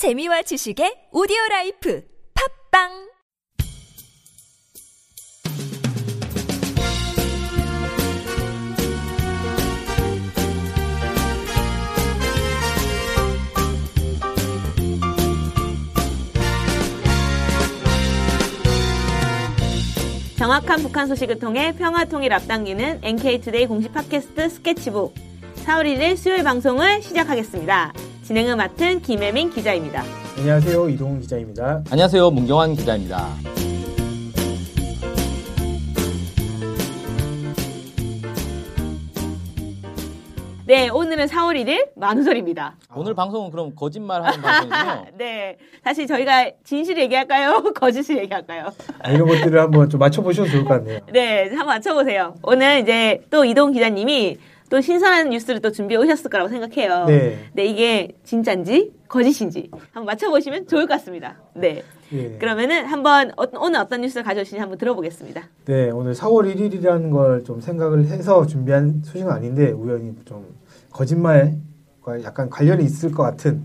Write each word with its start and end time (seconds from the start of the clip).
재미와 0.00 0.40
지식의 0.40 1.08
오디오 1.12 1.36
life 1.50 2.02
팟빵 2.70 2.88
정확한 20.38 20.80
북한 20.80 21.08
소식을 21.08 21.38
통해 21.38 21.74
평화 21.76 22.06
통일 22.06 22.32
앞당기는 22.32 23.00
NK투데이 23.02 23.66
공식 23.66 23.92
팟캐스트 23.92 24.48
스케치북 24.48 25.14
4월 25.66 25.84
1일 25.84 26.16
수요일 26.16 26.42
방송을 26.42 27.02
시작하겠습니다. 27.02 28.09
진행을 28.30 28.54
맡은 28.54 29.02
김혜민 29.02 29.50
기자입니다. 29.50 30.04
안녕하세요. 30.38 30.88
이동훈 30.90 31.18
기자입니다. 31.18 31.82
안녕하세요. 31.90 32.30
문경환 32.30 32.76
기자입니다. 32.76 33.26
네, 40.64 40.88
오늘은 40.90 41.26
4월 41.26 41.60
1일 41.60 41.88
만우절입니다. 41.96 42.76
오늘 42.94 43.14
방송은 43.14 43.50
그럼 43.50 43.74
거짓말 43.74 44.22
하는 44.22 44.40
방송이군요. 44.40 45.06
네, 45.18 45.58
사실 45.82 46.06
저희가 46.06 46.52
진실 46.62 46.98
얘기할까요? 46.98 47.64
거짓을 47.74 48.18
얘기할까요? 48.18 48.72
아, 49.00 49.10
이런 49.10 49.26
것들을 49.26 49.60
한번 49.60 49.90
좀 49.90 49.98
맞춰보셔도 49.98 50.48
좋을 50.48 50.64
것 50.66 50.74
같네요. 50.74 51.00
네, 51.12 51.48
한번 51.48 51.66
맞춰보세요. 51.66 52.36
오늘 52.44 52.78
이제 52.78 53.20
또 53.28 53.44
이동 53.44 53.72
기자님이 53.72 54.38
또 54.70 54.80
신선한 54.80 55.30
뉴스를 55.30 55.60
또 55.60 55.70
준비해 55.72 56.00
오셨을 56.00 56.30
거라고 56.30 56.48
생각해요. 56.48 57.04
네. 57.06 57.38
네, 57.52 57.64
이게 57.66 58.16
진짜인지 58.22 58.92
거짓인지 59.08 59.68
한번 59.90 60.06
맞춰보시면 60.06 60.68
좋을 60.68 60.86
것 60.86 60.94
같습니다. 60.94 61.36
네. 61.54 61.82
예. 62.12 62.38
그러면은 62.38 62.86
한번 62.86 63.32
어, 63.36 63.44
오늘 63.60 63.80
어떤 63.80 64.00
뉴스를 64.00 64.22
가져오시는지 64.22 64.60
한번 64.60 64.78
들어보겠습니다. 64.78 65.42
네, 65.66 65.90
오늘 65.90 66.12
4월 66.14 66.54
1일이라는 66.54 67.10
걸 67.12 67.42
좀 67.44 67.60
생각을 67.60 68.06
해서 68.06 68.46
준비한 68.46 69.02
소식은 69.04 69.30
아닌데 69.30 69.70
우연히 69.72 70.12
좀 70.24 70.46
거짓말과 70.92 72.22
약간 72.22 72.48
관련이 72.48 72.84
있을 72.84 73.10
것 73.10 73.22
같은 73.24 73.62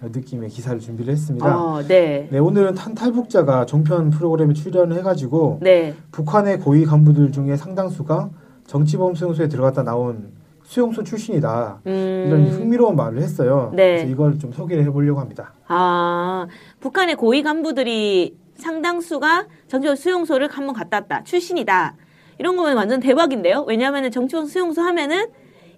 느낌의 0.00 0.48
기사를 0.48 0.78
준비를 0.80 1.12
했습니다. 1.12 1.56
어, 1.56 1.82
네. 1.86 2.28
네, 2.32 2.38
오늘은 2.38 2.74
탄 2.74 2.94
탈북자가 2.94 3.66
종편 3.66 4.10
프로그램에 4.10 4.54
출연을 4.54 4.96
해가지고 4.98 5.58
네. 5.62 5.94
북한의 6.10 6.58
고위 6.60 6.84
간부들 6.84 7.30
중에 7.32 7.56
상당수가 7.56 8.30
정치범 8.66 9.14
수용소에 9.14 9.48
들어갔다 9.48 9.82
나온 9.84 10.32
수용소 10.68 11.02
출신이다. 11.02 11.80
음. 11.86 12.24
이런 12.26 12.46
흥미로운 12.46 12.94
말을 12.94 13.22
했어요. 13.22 13.72
네. 13.74 13.96
그래서 13.96 14.06
이걸 14.10 14.38
좀 14.38 14.52
소개를 14.52 14.84
해보려고 14.84 15.18
합니다. 15.18 15.54
아, 15.66 16.46
북한의 16.80 17.16
고위 17.16 17.42
간부들이 17.42 18.36
상당수가 18.56 19.46
정치원 19.68 19.96
수용소를 19.96 20.48
한번 20.50 20.74
갔다 20.74 20.98
왔다. 20.98 21.24
출신이다. 21.24 21.94
이런 22.38 22.56
거면 22.56 22.76
완전 22.76 23.00
대박인데요? 23.00 23.64
왜냐하면 23.66 24.10
정치원 24.10 24.46
수용소 24.46 24.82
하면은 24.82 25.28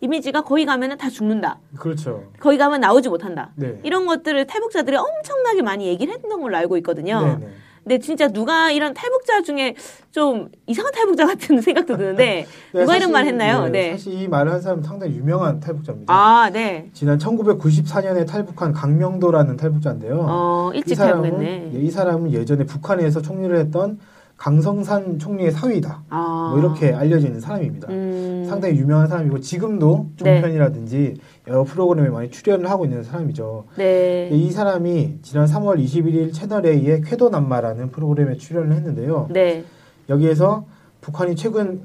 이미지가 0.00 0.42
거기 0.42 0.64
가면은 0.64 0.98
다 0.98 1.08
죽는다. 1.08 1.60
그렇죠. 1.78 2.24
거기 2.40 2.58
가면 2.58 2.80
나오지 2.80 3.10
못한다. 3.10 3.52
네. 3.54 3.78
이런 3.84 4.06
것들을 4.06 4.44
탈북자들이 4.48 4.96
엄청나게 4.96 5.62
많이 5.62 5.86
얘기를 5.86 6.12
했던 6.12 6.40
걸로 6.40 6.56
알고 6.56 6.76
있거든요. 6.78 7.20
네네. 7.38 7.52
근데 7.82 7.98
진짜 7.98 8.28
누가 8.28 8.70
이런 8.70 8.92
탈북자 8.94 9.42
중에 9.42 9.74
좀 10.10 10.48
이상한 10.66 10.92
탈북자 10.92 11.26
같은 11.26 11.60
생각도 11.62 11.96
드는데 11.96 12.46
네, 12.72 12.80
누가 12.80 12.96
이런 12.96 13.10
사실, 13.10 13.12
말 13.12 13.26
했나요? 13.26 13.64
네, 13.64 13.70
네. 13.70 13.90
사실 13.92 14.20
이 14.20 14.28
말을 14.28 14.52
한 14.52 14.60
사람은 14.60 14.82
상당히 14.82 15.14
유명한 15.16 15.60
탈북자입니다. 15.60 16.12
아, 16.12 16.50
네. 16.50 16.90
지난 16.92 17.18
1994년에 17.18 18.26
탈북한 18.26 18.72
강명도라는 18.72 19.56
탈북자인데요. 19.56 20.26
어, 20.28 20.70
이 20.74 20.78
일찍 20.78 20.96
사람은 20.96 21.22
탈북했네. 21.30 21.72
예, 21.74 21.78
이 21.80 21.90
사람은 21.90 22.32
예전에 22.32 22.64
북한에서 22.64 23.22
총리를 23.22 23.56
했던 23.56 23.98
강성산 24.40 25.18
총리의 25.18 25.50
사위다. 25.50 26.02
아. 26.08 26.48
뭐 26.50 26.58
이렇게 26.58 26.94
알려져 26.94 27.26
있는 27.26 27.42
사람입니다. 27.42 27.88
음. 27.90 28.46
상당히 28.48 28.78
유명한 28.78 29.06
사람이고 29.06 29.40
지금도 29.40 30.06
네. 30.22 30.36
종편이라든지 30.36 31.16
여러 31.46 31.62
프로그램에 31.62 32.08
많이 32.08 32.30
출연을 32.30 32.70
하고 32.70 32.86
있는 32.86 33.02
사람이죠. 33.02 33.66
네. 33.76 34.30
이 34.32 34.50
사람이 34.50 35.18
지난 35.20 35.44
3월 35.44 35.78
21일 35.84 36.32
채널 36.32 36.64
A의 36.64 37.02
쾌도 37.02 37.28
남마라는 37.28 37.90
프로그램에 37.90 38.38
출연을 38.38 38.74
했는데요. 38.76 39.28
네. 39.30 39.62
여기에서 40.08 40.64
북한이 41.02 41.36
최근 41.36 41.82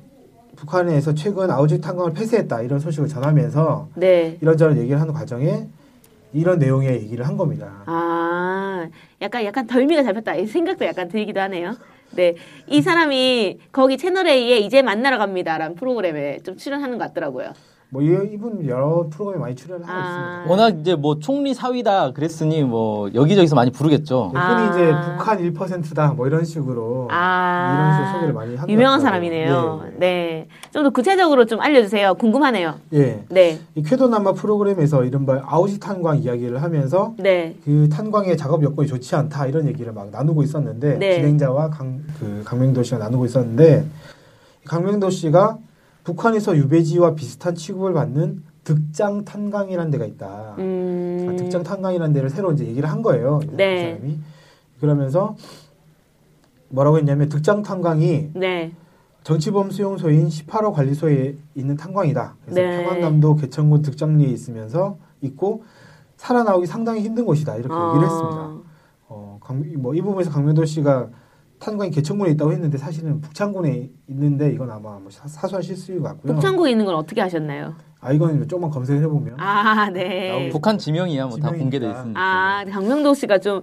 북한에서 0.56 1.14
최근 1.14 1.52
아우지 1.52 1.82
탄광을 1.82 2.14
폐쇄했다 2.14 2.62
이런 2.62 2.80
소식을 2.80 3.10
전하면서 3.10 3.90
네. 3.96 4.38
이런저런 4.40 4.78
얘기를 4.78 5.02
하는 5.02 5.14
과정에 5.14 5.68
이런 6.32 6.60
내용의 6.60 7.02
얘기를 7.04 7.28
한 7.28 7.36
겁니다. 7.36 7.84
아, 7.86 8.88
약간, 9.22 9.44
약간 9.44 9.68
덜미가 9.68 10.04
잡혔다. 10.04 10.36
이 10.36 10.48
생각도 10.48 10.86
약간 10.86 11.10
들기도 11.10 11.42
하네요. 11.42 11.76
네. 12.16 12.36
이 12.68 12.82
사람이 12.82 13.60
거기 13.72 13.98
채널A에 13.98 14.60
이제 14.60 14.82
만나러 14.82 15.18
갑니다. 15.18 15.58
라는 15.58 15.76
프로그램에 15.76 16.40
좀 16.40 16.58
출연하는 16.58 16.98
것 16.98 17.06
같더라고요. 17.08 17.54
뭐 17.90 18.02
이, 18.02 18.08
이분 18.34 18.66
여러 18.68 19.08
프로그램에 19.10 19.42
많이 19.42 19.56
출연을 19.56 19.88
하고 19.88 19.98
아. 19.98 20.44
있습니다. 20.44 20.52
워낙 20.52 20.80
이제 20.82 20.96
뭐 20.96 21.20
총리 21.20 21.54
사위다 21.54 22.12
그랬으니 22.12 22.64
뭐 22.64 23.10
여기저기서 23.14 23.56
많이 23.56 23.72
부르겠죠. 23.72 24.32
네, 24.34 24.40
흔히 24.40 24.62
아. 24.62 24.72
이제 24.72 24.94
북한 25.18 25.54
1%다 25.54 26.14
뭐 26.14 26.28
이런 26.28 26.44
식으로 26.44 27.08
아. 27.12 27.74
이런 27.74 27.94
식으로 27.94 28.14
소개를 28.14 28.34
많이 28.34 28.56
한다. 28.56 28.72
유명한 28.72 29.00
사람이네요. 29.00 29.86
네. 29.98 30.48
좀 30.72 30.84
더 30.84 30.90
구체적으로 30.90 31.46
좀 31.46 31.62
알려주세요. 31.62 32.16
궁금하네요. 32.16 32.76
예. 32.94 33.24
네. 33.30 33.60
이 33.76 33.82
쾌도남마 33.82 34.34
프로그램에서 34.34 35.04
이른바 35.04 35.42
아우지 35.46 35.80
탄광 35.80 36.20
이야기를 36.20 36.62
하면서 36.62 37.14
네. 37.18 37.56
그 37.64 37.88
탄광의 37.90 38.38
작업 38.38 38.64
여건이 38.64 38.88
좋지 38.88 39.16
않다 39.16 39.48
이런 39.48 39.68
얘기를 39.68 39.94
막 39.94 40.10
나누고 40.12 40.44
있었는데 40.44 40.98
네. 41.00 41.16
진행자와 41.16 41.70
강, 41.70 42.02
그 42.20 42.44
강명도 42.46 42.84
씨가 42.84 42.98
나누고 42.98 43.26
있었는데 43.26 43.86
강명도 44.66 45.10
씨가 45.10 45.58
북한에서 46.06 46.56
유배지와 46.56 47.16
비슷한 47.16 47.56
취급을 47.56 47.94
받는 47.94 48.44
득장 48.64 49.26
탄광이라는 49.26 49.92
데가 49.92 50.06
있다. 50.06 50.56
음. 50.60 51.28
아, 51.30 51.36
득장 51.36 51.64
탄광이라는 51.64 52.14
데를 52.14 52.30
새로 52.30 52.52
이제 52.54 52.66
얘기를 52.66 52.90
한 52.90 53.02
거예요. 53.02 53.42
이 53.44 53.56
네. 53.56 53.98
사람이 53.98 54.20
그러면서 54.80 55.36
뭐라고 56.70 56.98
했냐면 56.98 57.28
득장 57.28 57.64
탄광이 57.64 58.32
네. 58.36 58.72
정치범 59.24 59.72
수용소인 59.72 60.28
18호 60.28 60.74
관리소에 60.74 61.36
있는 61.56 61.76
탄광이다. 61.76 62.36
그래서 62.44 62.62
네. 62.62 62.84
평안남도 62.84 63.36
개천군 63.38 63.82
득장리에 63.82 64.28
있으면서 64.28 64.98
있고 65.22 65.64
살아나오기 66.18 66.68
상당히 66.68 67.02
힘든 67.02 67.26
곳이다. 67.26 67.56
이렇게 67.56 67.74
아. 67.74 67.90
얘기를 67.90 68.08
했습니다. 68.08 68.58
어, 69.08 69.40
뭐이 69.78 70.02
부분에서 70.02 70.30
강명도 70.30 70.66
씨가 70.66 71.10
탄광이 71.60 71.90
개천군에 71.92 72.32
있다고 72.32 72.52
했는데 72.52 72.78
사실은 72.78 73.22
북창군에 73.22 73.90
있는데 74.08 74.52
이건 74.52 74.70
아마 74.72 75.00
뭐 75.00 75.10
사- 75.10 75.28
사소한 75.28 75.62
실수인 75.64 76.02
것 76.02 76.10
같고요. 76.10 76.34
북창국에 76.34 76.72
있는 76.72 76.86
건 76.86 76.96
어떻게 76.96 77.22
하셨나요? 77.22 77.74
아 78.02 78.12
이건 78.12 78.48
조금만 78.48 78.70
검색을 78.70 79.02
해보면 79.04 79.40
아, 79.40 79.90
네. 79.90 80.50
북한 80.52 80.78
지명이야 80.78 81.26
뭐 81.26 81.38
다. 81.38 81.50
공개돼 81.52 81.90
있으니까. 81.90 82.20
아, 82.22 82.64
강명도 82.66 83.14
씨가 83.16 83.40
좀 83.40 83.62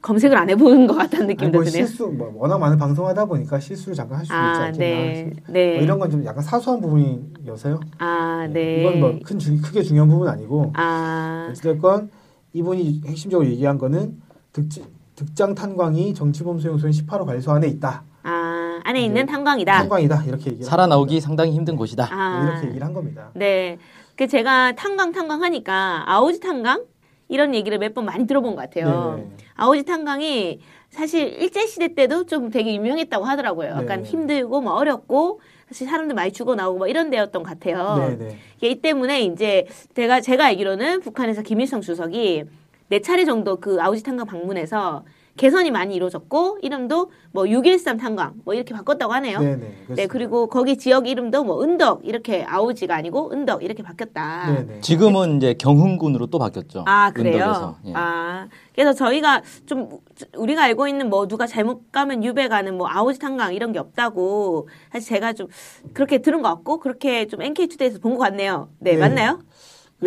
검색을 0.00 0.36
안 0.36 0.48
해보는 0.48 0.86
것 0.86 0.94
같다는 0.94 1.26
느낌도 1.26 1.58
뭐 1.58 1.64
드네요. 1.64 1.84
실수 1.86 2.06
뭐 2.06 2.32
워낙 2.36 2.58
많은 2.58 2.78
방송하다 2.78 3.26
보니까 3.26 3.60
실수를 3.60 3.94
잠깐 3.94 4.18
할 4.18 4.24
수 4.24 4.32
있지 4.32 4.34
아, 4.34 4.64
않겠나. 4.66 4.78
네. 4.78 5.24
뭐 5.24 5.52
네. 5.52 5.76
이런 5.76 5.98
건 5.98 6.10
좀 6.10 6.24
약간 6.24 6.42
사소한 6.42 6.80
부분이어서요. 6.80 7.80
아, 7.98 8.48
네. 8.50 8.80
이건 8.80 9.00
뭐 9.00 9.18
큰 9.24 9.38
크게 9.60 9.82
중요한 9.82 10.08
부분 10.08 10.26
은 10.26 10.32
아니고 10.32 10.72
아, 10.74 11.48
어찌됐건 11.50 12.10
이분이 12.54 13.02
핵심적으로 13.06 13.46
얘기한 13.48 13.76
거는 13.78 14.20
득, 14.52 14.68
득장 15.16 15.54
탄광이 15.54 16.14
정치범 16.14 16.58
수용소인 16.58 16.92
18호 16.92 17.26
관리소 17.26 17.52
안에 17.52 17.66
있다. 17.68 18.04
아, 18.22 18.80
안에 18.84 19.02
있는 19.04 19.26
네. 19.26 19.32
탄광이다. 19.32 19.72
탄광이다. 19.80 20.24
이렇게 20.24 20.46
얘기를 20.50 20.64
살아나오기 20.64 21.20
상당히 21.20 21.52
힘든 21.52 21.76
곳이다. 21.76 22.04
한 22.04 22.18
아, 22.20 22.30
겁니다. 22.36 22.52
이렇게 22.52 22.68
얘기를 22.68 22.86
한 22.86 22.92
겁니다. 22.94 23.30
네. 23.34 23.78
그 24.16 24.26
제가 24.26 24.72
탄광 24.72 25.12
탄광 25.12 25.42
하니까 25.42 26.04
아오지 26.06 26.40
탄광 26.40 26.84
이런 27.28 27.54
얘기를 27.54 27.78
몇 27.78 27.94
번 27.94 28.04
많이 28.04 28.26
들어본 28.26 28.54
것 28.56 28.62
같아요. 28.62 29.16
네. 29.18 29.36
아오지 29.54 29.84
탄광이 29.84 30.60
사실 30.90 31.28
일제 31.40 31.66
시대 31.66 31.94
때도 31.94 32.24
좀 32.24 32.50
되게 32.50 32.74
유명했다고 32.74 33.24
하더라고요. 33.24 33.70
약간 33.70 34.02
네. 34.02 34.08
힘들고 34.08 34.60
뭐 34.60 34.74
어렵고 34.74 35.40
사실 35.68 35.88
사람들 35.88 36.14
많이 36.14 36.32
죽어 36.32 36.54
나오고 36.54 36.78
뭐 36.78 36.86
이런 36.86 37.08
데였던 37.10 37.42
것 37.42 37.48
같아요. 37.48 37.96
네, 37.98 38.16
네. 38.18 38.38
이게 38.58 38.68
이 38.70 38.80
때문에 38.80 39.22
이제 39.22 39.66
제가 39.94 40.20
제가 40.20 40.44
알기로는 40.46 41.00
북한에서 41.00 41.40
김일성 41.42 41.80
주석이 41.80 42.44
네 42.92 43.00
차례 43.00 43.24
정도 43.24 43.56
그 43.56 43.78
아우지 43.80 44.02
탄광 44.02 44.26
방문해서 44.26 45.06
개선이 45.38 45.70
많이 45.70 45.94
이루어졌고 45.94 46.58
이름도 46.60 47.10
뭐 47.30 47.48
613 47.48 47.96
탄광 47.96 48.34
뭐 48.44 48.52
이렇게 48.52 48.74
바꿨다고 48.74 49.14
하네요. 49.14 49.38
네, 49.38 49.56
네. 49.56 49.74
네. 49.88 50.06
그리고 50.06 50.46
거기 50.48 50.76
지역 50.76 51.08
이름도 51.08 51.42
뭐 51.42 51.62
은덕 51.64 52.02
이렇게 52.04 52.44
아우지가 52.44 52.94
아니고 52.94 53.32
은덕 53.32 53.64
이렇게 53.64 53.82
바뀌었다. 53.82 54.52
네, 54.52 54.66
네. 54.66 54.80
지금은 54.82 55.38
이제 55.38 55.54
경흥군으로 55.54 56.26
또 56.26 56.38
바뀌었죠. 56.38 56.84
아 56.86 57.10
그래요. 57.12 57.36
은덕에서. 57.44 57.76
예. 57.86 57.92
아 57.94 58.48
그래서 58.74 58.92
저희가 58.92 59.40
좀 59.64 59.88
우리가 60.36 60.64
알고 60.64 60.86
있는 60.86 61.08
뭐 61.08 61.26
누가 61.26 61.46
잘못 61.46 61.90
가면 61.92 62.22
유배 62.24 62.48
가는 62.48 62.76
뭐 62.76 62.88
아우지 62.90 63.18
탄광 63.18 63.54
이런 63.54 63.72
게 63.72 63.78
없다고 63.78 64.68
사실 64.92 65.08
제가 65.08 65.32
좀 65.32 65.48
그렇게 65.94 66.18
들은 66.18 66.42
것 66.42 66.50
같고 66.50 66.78
그렇게 66.78 67.26
좀 67.26 67.40
NK 67.40 67.68
투데이에서 67.68 68.00
본 68.00 68.12
것 68.12 68.18
같네요. 68.18 68.68
네, 68.80 68.92
네. 68.92 68.98
맞나요? 68.98 69.38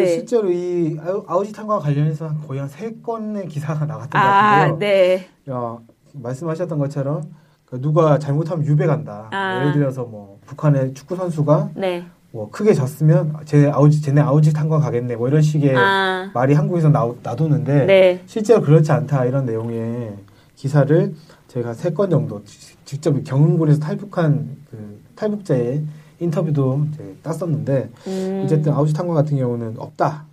네. 0.04 0.08
실제로 0.08 0.52
이 0.52 0.98
아우- 1.04 1.24
아우지 1.28 1.54
탄과 1.54 1.80
관련해서 1.80 2.28
한 2.28 2.40
거의 2.46 2.60
한 2.60 2.70
세 2.70 2.94
건의 3.02 3.48
기사가 3.48 3.86
나갔던 3.86 4.10
것 4.10 4.18
아, 4.18 4.60
같은데요. 4.60 4.78
네. 4.80 5.28
야, 5.50 5.78
말씀하셨던 6.14 6.78
것처럼 6.80 7.24
그 7.66 7.80
누가 7.82 8.20
잘못하면 8.20 8.66
유배 8.66 8.86
간다. 8.86 9.30
아. 9.32 9.60
예를 9.62 9.74
들어서 9.74 10.04
뭐 10.04 10.40
북한의 10.46 10.94
축구 10.94 11.16
선수가 11.16 11.72
네. 11.76 12.06
뭐 12.32 12.50
크게 12.52 12.74
졌으면 12.74 13.34
쟤 13.46 13.70
아우지 13.70 14.02
쟤네 14.02 14.22
아우지 14.22 14.52
탄광 14.54 14.82
가겠네. 14.82 15.16
뭐 15.16 15.28
이런 15.30 15.42
식의 15.42 15.76
아, 15.76 16.30
말이 16.34 16.54
한국에서 16.54 16.90
나, 16.90 17.10
놔두는데 17.24 17.86
네. 17.86 18.22
실제로 18.26 18.62
그렇지 18.62 18.92
않다 18.92 19.26
이런 19.26 19.46
내용의 19.46 20.14
기사를 20.56 21.14
저희가 21.48 21.74
세 21.74 21.92
건 21.94 22.10
정도 22.10 22.44
지- 22.44 22.76
직접 22.84 23.14
경운군에서 23.24 23.80
탈북한 23.80 24.58
그 24.70 25.00
탈북자의 25.16 25.84
인터뷰도 26.20 26.88
이제 26.94 27.16
땄었는데 27.24 27.90
음, 28.08 28.42
어쨌든 28.46 28.74
아우지 28.74 28.94
탄광 28.94 29.16
같은 29.16 29.38
경우는 29.38 29.76
없다. 29.78 30.26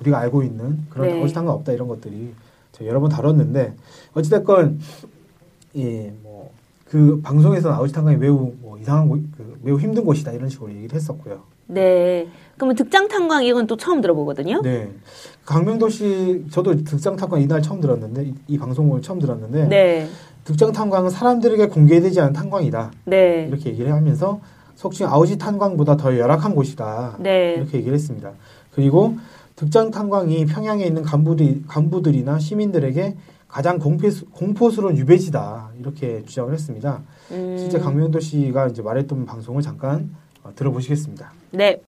우리가 0.00 0.18
알고 0.18 0.42
있는 0.42 0.84
그런 0.90 1.08
네. 1.08 1.20
아우지 1.20 1.34
탄광 1.34 1.54
없다 1.54 1.72
이런 1.72 1.88
것들이 1.88 2.32
여러 2.82 3.00
번 3.00 3.08
다뤘는데 3.08 3.74
어찌됐건 4.14 4.80
예 5.76 6.12
뭐 6.22 6.36
그 6.90 7.20
방송에서는 7.22 7.76
아우지 7.76 7.92
탄광이 7.92 8.16
매우 8.16 8.52
뭐 8.60 8.78
이상한 8.78 9.08
곳, 9.08 9.20
그 9.36 9.58
매우 9.62 9.78
힘든 9.78 10.04
곳이다 10.04 10.32
이런 10.32 10.48
식으로 10.48 10.70
얘기를 10.70 10.94
했었고요. 10.94 11.40
네. 11.66 12.28
그러면 12.54 12.76
득장 12.76 13.08
탄광 13.08 13.44
이건 13.44 13.66
또 13.66 13.76
처음 13.76 14.00
들어보거든요. 14.00 14.62
네. 14.62 14.88
강명도 15.44 15.88
씨 15.88 16.44
저도 16.50 16.84
득장 16.84 17.16
탄광 17.16 17.42
이날 17.42 17.60
처음 17.60 17.80
들었는데 17.80 18.24
이, 18.24 18.34
이 18.46 18.58
방송을 18.58 19.02
처음 19.02 19.18
들었는데 19.18 19.66
네. 19.66 20.08
득장 20.44 20.70
탄광은 20.72 21.10
사람들에게 21.10 21.66
공개되지 21.66 22.20
않은 22.20 22.32
탄광이다 22.32 22.92
네. 23.06 23.46
이렇게 23.48 23.70
얘기를 23.70 23.92
하면서 23.92 24.40
속칭 24.76 25.08
아우지 25.08 25.38
탄광보다 25.38 25.96
더 25.96 26.16
열악한 26.16 26.54
곳이다 26.54 27.16
네. 27.18 27.54
이렇게 27.54 27.78
얘기를 27.78 27.94
했습니다. 27.94 28.32
그리고 28.72 29.16
득장 29.56 29.90
탄광이 29.90 30.44
평양에 30.46 30.84
있는 30.84 31.02
간부들, 31.02 31.62
간부들이나 31.66 32.38
시민들에게 32.38 33.16
가장 33.48 33.78
공포스, 33.78 34.26
공포스러운 34.26 34.98
유배지다 34.98 35.70
이렇게 35.80 36.22
주장을 36.24 36.52
했습니다. 36.52 37.02
음, 37.30 37.56
실제 37.58 37.78
강명도 37.78 38.20
씨가 38.20 38.68
이제 38.68 38.82
말했던 38.82 39.24
방송을 39.24 39.62
잠깐 39.62 40.14
어, 40.42 40.50
들어보시겠습니다. 40.54 41.32
네. 41.52 41.80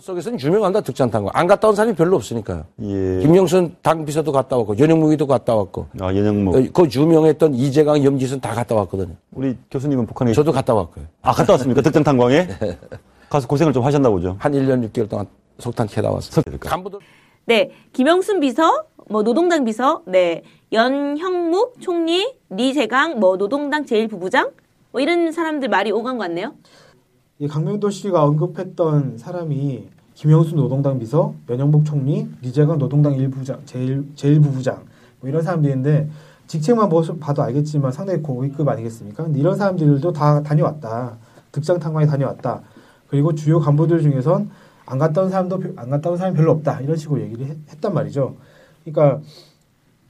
속에서는 0.00 0.40
유명한다 0.40 0.80
득장탄광. 0.80 1.30
안 1.34 1.46
갔다 1.46 1.68
온 1.68 1.74
사람이 1.74 1.94
별로 1.94 2.16
없으니까요. 2.16 2.64
예. 2.82 3.18
김영순 3.20 3.76
당 3.82 4.04
비서도 4.04 4.32
갔다 4.32 4.56
왔고 4.56 4.78
연영무기도 4.78 5.26
갔다 5.26 5.54
왔고 5.54 5.86
아, 6.00 6.06
연영목. 6.14 6.54
어, 6.56 6.62
그 6.72 6.88
유명했던 6.94 7.54
이재강, 7.54 8.02
염지순 8.04 8.40
다 8.40 8.54
갔다 8.54 8.74
왔거든요. 8.74 9.14
우리 9.32 9.56
교수님은 9.70 10.06
북한에 10.06 10.32
저도 10.32 10.52
갔다 10.52 10.74
왔고요. 10.74 11.04
아 11.22 11.32
갔다 11.32 11.52
왔습니까? 11.54 11.82
득장 11.82 12.02
탄광에 12.02 12.48
가서 13.28 13.46
고생을 13.46 13.72
좀 13.72 13.84
하셨나 13.84 14.10
보죠. 14.10 14.36
한 14.38 14.52
1년 14.52 14.88
6개월 14.90 15.08
동안 15.08 15.26
석탄 15.58 15.86
캐다 15.86 16.10
왔어요. 16.10 16.42
석- 16.42 16.60
간부들 16.60 16.98
네. 17.44 17.70
김영순 17.92 18.40
비서, 18.40 18.84
뭐 19.10 19.22
노동당 19.24 19.64
비서, 19.64 20.02
네. 20.06 20.42
연형묵 20.72 21.80
총리, 21.80 22.32
리재강, 22.50 23.18
뭐 23.18 23.36
노동당 23.36 23.84
제1부부장, 23.84 24.52
뭐 24.92 25.00
이런 25.00 25.32
사람들 25.32 25.68
말이 25.68 25.90
오간 25.90 26.18
것 26.18 26.24
같네요. 26.24 26.54
이 27.42 27.48
강명도 27.48 27.90
씨가 27.90 28.22
언급했던 28.22 29.18
사람이 29.18 29.88
김영수 30.14 30.54
노동당 30.54 31.00
비서, 31.00 31.34
연영복 31.50 31.84
총리, 31.84 32.28
리재강 32.40 32.78
노동당 32.78 33.14
일부장, 33.14 33.58
제일 33.64 34.06
제일부부장 34.14 34.84
뭐 35.18 35.28
이런 35.28 35.42
사람들인데 35.42 36.08
직책만 36.46 36.88
봐도 37.18 37.42
알겠지만 37.42 37.90
상당히 37.90 38.22
고위급 38.22 38.68
아니겠습니까? 38.68 39.24
근데 39.24 39.40
이런 39.40 39.56
사람들도 39.56 40.12
다 40.12 40.40
다녀왔다. 40.44 41.16
득장 41.50 41.80
탄광에 41.80 42.06
다녀왔다. 42.06 42.60
그리고 43.08 43.34
주요 43.34 43.58
간부들 43.58 44.02
중에선 44.02 44.48
안 44.86 44.98
갔다 44.98 45.22
온 45.22 45.28
사람도 45.30 45.58
별- 45.58 45.72
안 45.74 45.90
갔다 45.90 46.10
온 46.10 46.16
사람이 46.16 46.36
별로 46.36 46.52
없다. 46.52 46.80
이런 46.82 46.96
식으로 46.96 47.22
얘기를 47.22 47.44
했- 47.46 47.58
했단 47.72 47.92
말이죠. 47.92 48.36
그러니까 48.84 49.20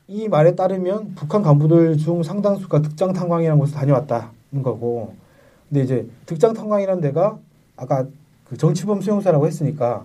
이 0.06 0.28
말에 0.28 0.54
따르면 0.54 1.14
북한 1.14 1.40
간부들 1.40 1.96
중 1.96 2.22
상당수가 2.22 2.82
득장 2.82 3.14
탄광이라는 3.14 3.58
곳에 3.58 3.74
다녀왔다는 3.74 4.62
거고 4.62 5.14
근데 5.72 5.84
이제 5.84 6.06
득장 6.26 6.52
탄광이라는 6.52 7.00
데가 7.00 7.38
아까 7.76 8.06
그 8.44 8.58
정치범 8.58 9.00
수용소라고 9.00 9.46
했으니까 9.46 10.04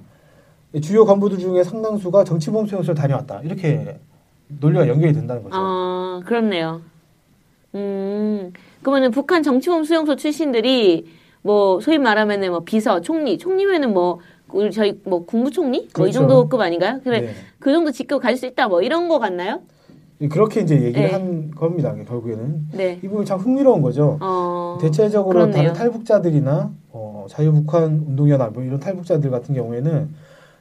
주요 0.81 1.04
간부들 1.06 1.40
중에 1.40 1.62
상당수가 1.62 2.24
정치범 2.24 2.68
수용소를 2.68 2.96
다녀왔다 2.96 3.42
이렇게 3.44 4.00
논리가 4.48 4.88
연결이 4.88 5.12
된다는 5.12 5.44
거죠. 5.44 5.56
아, 5.58 6.22
그렇네요. 6.25 6.81
음, 7.75 8.54
그러면은 8.81 9.12
북한 9.12 9.44
정치범 9.44 9.84
수용소 9.84 10.16
출신들이 10.16 11.06
뭐 11.42 11.81
소위 11.81 11.98
말하면은 11.98 12.52
뭐 12.52 12.62
비서, 12.62 13.02
총리, 13.02 13.38
총리면은 13.38 13.94
뭐 13.94 14.20
우리 14.54 14.72
저희 14.72 14.98
뭐 15.04 15.25
국무총리 15.25 15.80
뭐이 15.80 15.90
그렇죠. 15.92 16.20
정도급 16.20 16.62
아닌가요? 16.62 17.02
그래 17.04 17.22
네. 17.22 17.34
그 17.60 17.74
정도 17.74 17.92
직급 17.92 18.22
가질 18.22 18.38
수 18.38 18.46
있다 18.46 18.70
뭐 18.70 18.81
이런 18.81 19.10
거 19.10 19.20
같나요? 19.20 19.63
그렇게 20.30 20.62
이제 20.62 20.75
얘기를 20.81 21.08
네. 21.08 21.12
한 21.12 21.52
겁니다. 21.52 21.94
결국에는 21.94 22.68
네. 22.74 22.94
이 23.04 23.08
부분이 23.08 23.25
참 23.25 23.40
흥미로운 23.40 23.81
거죠. 23.84 24.18
어. 24.19 24.78
대체적으로 24.81 25.34
그렇네요. 25.40 25.56
다른 25.56 25.74
탈북자들이나 25.74 26.72
어, 26.92 27.25
자유북한 27.30 28.06
운동연합 28.08 28.54
뭐 28.54 28.64
이런 28.64 28.80
탈북자들 28.80 29.30
같은 29.30 29.54
경우에는 29.54 30.10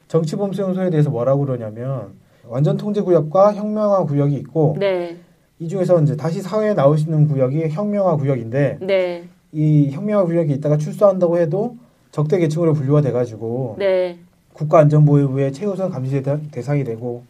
정치범 0.07 0.53
수용소에 0.53 0.91
대해서 0.91 1.09
뭐라고 1.09 1.45
그러냐면 1.45 2.13
완전 2.47 2.77
통제 2.77 3.01
구역과 3.01 3.55
혁명화 3.55 4.05
구역이 4.05 4.35
있고 4.35 4.75
네. 4.79 5.17
이 5.59 5.67
중에서 5.67 5.99
이제 6.03 6.15
다시 6.15 6.39
사회에 6.41 6.75
나올 6.75 6.97
수 6.99 7.05
있는 7.05 7.27
구역이 7.27 7.69
혁명화 7.69 8.17
구역인데 8.17 8.77
네. 8.81 9.23
이 9.51 9.89
혁명화 9.91 10.25
구역에 10.25 10.53
있다가 10.53 10.77
출소한다고 10.77 11.39
해도 11.39 11.77
적대 12.11 12.37
계층으로 12.37 12.73
분류가 12.73 13.01
돼가지고 13.01 13.75
네. 13.79 14.19
국가안전보위부의 14.53 15.51
최우선 15.53 15.89
감시 15.89 16.21
대- 16.21 16.39
대상이 16.51 16.83
되고 16.83 17.23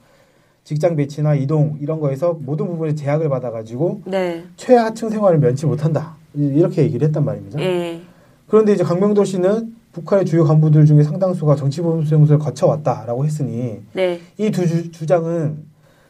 직장 0.67 0.97
배치나 0.97 1.33
이동 1.33 1.77
이런 1.79 2.01
거에서 2.01 2.37
모든 2.41 2.67
부분에 2.67 2.93
제약을 2.93 3.29
받아가지고 3.29 4.01
네. 4.03 4.43
최하층 4.57 5.09
생활을 5.09 5.39
면치 5.39 5.65
못한다 5.65 6.17
이- 6.33 6.41
이렇게 6.45 6.83
얘기를 6.83 7.07
했단 7.07 7.23
말입니다. 7.23 7.57
예. 7.61 8.01
그런데 8.47 8.73
이제 8.73 8.83
강명도 8.83 9.23
씨는 9.23 9.73
북한의 9.93 10.25
주요 10.25 10.43
간부들 10.43 10.85
중에 10.85 11.03
상당수가 11.03 11.55
정치범 11.55 12.03
수용소를 12.03 12.39
거쳐왔다라고 12.39 13.23
했으니 13.23 13.79
네. 13.93 14.19
이두 14.37 14.91
주장은 14.91 15.65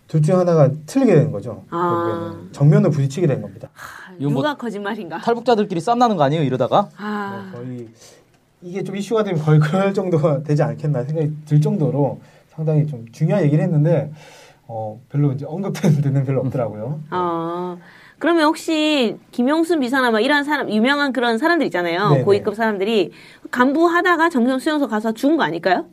둘 0.08 0.24
중 0.24 0.40
하나가 0.40 0.72
틀리게 0.88 1.14
되는 1.14 1.32
거죠. 1.32 1.64
아. 1.70 2.36
정면을 2.52 2.90
부딪히게 2.90 3.28
된 3.28 3.44
겁니다. 3.44 3.70
뭐 4.20 4.30
누가 4.32 4.56
거짓말인가? 4.58 5.20
탈북자들끼리 5.20 5.80
쌈 5.82 6.00
나는 6.00 6.16
거 6.18 6.24
아니에요? 6.24 6.42
이러다가 6.42 6.90
아. 6.98 7.52
뭐 7.52 7.62
거의 7.62 7.88
이게 8.64 8.84
좀 8.84 8.96
이슈가 8.96 9.24
되면 9.24 9.38
거의 9.46 9.60
그럴 9.60 9.94
정도가 9.94 10.42
되지 10.42 10.64
않겠나 10.64 11.04
생각이 11.04 11.32
들 11.46 11.62
정도로 11.62 12.20
상당히 12.50 12.88
좀 12.88 13.06
중요한 13.12 13.44
얘기를 13.44 13.64
했는데 13.64 14.12
어, 14.68 15.02
별로 15.10 15.32
이제 15.32 15.46
언급되는 15.48 16.02
데는 16.02 16.26
별로 16.26 16.42
없더라고요. 16.42 17.00
어. 17.12 17.78
그러면 18.20 18.46
혹시 18.46 19.18
김용순 19.32 19.80
비서나 19.80 20.12
막 20.12 20.22
이런 20.22 20.44
사람 20.44 20.70
유명한 20.70 21.14
그런 21.14 21.38
사람들 21.38 21.66
있잖아요. 21.68 22.10
네네. 22.10 22.24
고위급 22.24 22.56
사람들이 22.56 23.12
간부 23.52 23.86
하다가 23.86 24.30
정경 24.30 24.60
수용소 24.60 24.88
가서 24.88 25.14
죽은 25.14 25.38
거 25.38 25.44
아닐까요? 25.44 25.86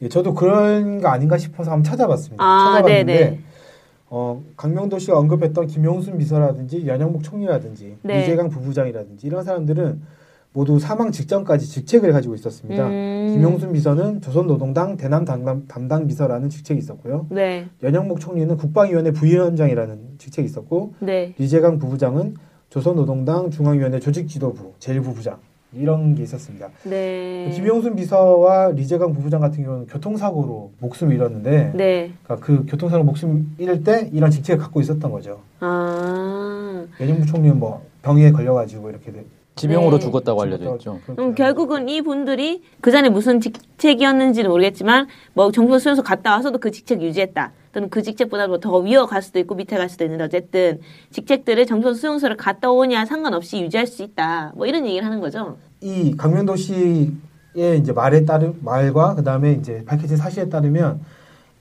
예, 0.00 0.08
저도 0.08 0.34
그런 0.34 1.00
거 1.00 1.08
아닌가 1.08 1.36
싶어서 1.36 1.70
한번 1.72 1.84
찾아봤습니다. 1.84 2.42
아, 2.42 2.76
찾아봤는데 2.76 3.14
네네. 3.14 3.40
어, 4.10 4.42
강명도 4.56 4.98
씨가 4.98 5.18
언급했던 5.18 5.66
김용순 5.66 6.16
비서라든지 6.16 6.86
연영복 6.86 7.22
총리라든지 7.22 7.98
네. 8.02 8.22
이재강 8.22 8.48
부부장이라든지 8.48 9.26
이런 9.26 9.44
사람들은 9.44 10.00
모두 10.58 10.80
사망 10.80 11.12
직전까지 11.12 11.68
직책을 11.68 12.10
가지고 12.10 12.34
있었습니다. 12.34 12.88
음. 12.88 13.30
김용순 13.32 13.72
비서는 13.74 14.20
조선노동당 14.20 14.96
대남 14.96 15.24
담당, 15.24 15.68
담당 15.68 16.08
비서라는 16.08 16.48
직책이 16.48 16.80
있었고요. 16.80 17.26
네. 17.30 17.66
연영복 17.84 18.18
총리는 18.18 18.56
국방위원회 18.56 19.12
부위원장이라는 19.12 19.98
직책이 20.18 20.46
있었고 20.46 20.94
네. 20.98 21.32
리재강 21.38 21.78
부부장은 21.78 22.34
조선노동당 22.70 23.50
중앙위원회 23.50 24.00
조직지도부 24.00 24.72
제일부부장 24.80 25.36
이런 25.74 26.16
게 26.16 26.24
있었습니다. 26.24 26.70
네. 26.82 27.52
김용순 27.54 27.94
비서와 27.94 28.72
리재강 28.72 29.12
부부장 29.12 29.40
같은 29.40 29.62
경우는 29.62 29.86
교통사고로 29.86 30.72
목숨을 30.80 31.14
잃었는데 31.14 31.70
네. 31.76 32.12
그러니까 32.24 32.44
그 32.44 32.66
교통사고 32.66 33.04
목숨 33.04 33.54
잃을 33.58 33.84
때 33.84 34.10
이런 34.12 34.32
직책을 34.32 34.60
갖고 34.60 34.80
있었던 34.80 35.08
거죠. 35.12 35.38
아. 35.60 36.84
연영부 37.00 37.26
총리는 37.26 37.56
뭐 37.60 37.86
병에 38.02 38.32
걸려가지고 38.32 38.90
이렇게 38.90 39.12
돼- 39.12 39.24
지병으로 39.58 39.98
네. 39.98 40.04
죽었다고 40.04 40.42
알려져 40.42 40.74
있죠. 40.74 41.00
그럼 41.06 41.34
결국은 41.34 41.88
이 41.88 42.00
분들이 42.02 42.62
그 42.80 42.90
전에 42.90 43.08
무슨 43.08 43.40
직책이었는지는 43.40 44.50
모르겠지만 44.50 45.06
뭐 45.34 45.50
정부 45.52 45.78
수용소 45.78 46.02
갔다 46.02 46.32
와서도 46.32 46.58
그 46.58 46.70
직책 46.70 47.02
유지했다. 47.02 47.52
또는 47.72 47.90
그 47.90 48.02
직책보다 48.02 48.46
뭐더 48.46 48.78
위어 48.78 49.06
갈 49.06 49.20
수도 49.22 49.38
있고 49.38 49.54
밑에 49.54 49.76
갈 49.76 49.88
수도 49.88 50.04
있는데 50.04 50.24
어쨌든 50.24 50.80
직책들을 51.10 51.66
정부 51.66 51.92
수용소를 51.94 52.36
갔다 52.36 52.70
오냐 52.70 53.04
상관없이 53.04 53.60
유지할 53.60 53.86
수 53.86 54.02
있다. 54.02 54.52
뭐 54.56 54.66
이런 54.66 54.86
얘기를 54.86 55.04
하는 55.04 55.20
거죠. 55.20 55.58
이 55.80 56.16
강명도 56.16 56.56
씨의 56.56 57.78
이제 57.78 57.92
말에 57.92 58.24
따른 58.24 58.54
말과 58.62 59.14
그 59.14 59.22
다음에 59.22 59.52
이제 59.52 59.84
밝혀진 59.84 60.16
사실에 60.16 60.48
따르면 60.48 61.00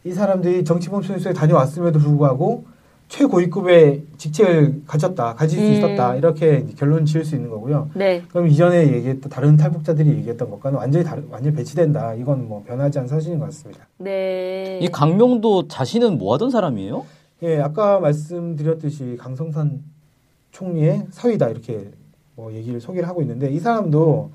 이 0.06 0.12
사람들이 0.12 0.63
정치범 0.63 1.04
수용소에 1.04 1.34
다녀왔음에도 1.34 2.00
불구하고 2.00 2.66
최고위급의 3.07 4.03
직책을 4.17 4.83
가졌다, 4.85 5.35
가질 5.35 5.59
수 5.59 5.65
음. 5.65 5.71
있었다 5.73 6.15
이렇게 6.15 6.65
결론 6.77 7.05
지을 7.05 7.23
수 7.23 7.35
있는 7.35 7.49
거고요. 7.49 7.89
네. 7.95 8.21
그럼 8.29 8.47
이전에 8.47 8.93
얘기했던 8.93 9.29
다른 9.29 9.55
탈북자들이 9.55 10.09
얘기했던 10.09 10.49
것과는 10.49 10.77
완전히 10.77 11.05
다른, 11.05 11.25
완전히 11.29 11.55
배치된다. 11.55 12.13
이건 12.15 12.47
뭐 12.47 12.63
변하지 12.67 12.99
않은 12.99 13.07
사실인 13.07 13.39
것 13.39 13.45
같습니다. 13.45 13.87
네. 13.97 14.79
이 14.81 14.87
강명도 14.89 15.67
자신은 15.67 16.17
뭐 16.17 16.33
하던 16.33 16.49
사람이에요? 16.49 17.05
예, 17.43 17.59
아까 17.59 17.99
말씀드렸듯이 17.99 19.15
강성산 19.17 19.83
총리의 20.51 21.05
사위다 21.11 21.49
이렇게 21.49 21.91
뭐 22.35 22.53
얘기를 22.53 22.81
소개를 22.81 23.07
하고 23.07 23.21
있는데 23.21 23.49
이 23.49 23.59
사람도 23.59 24.31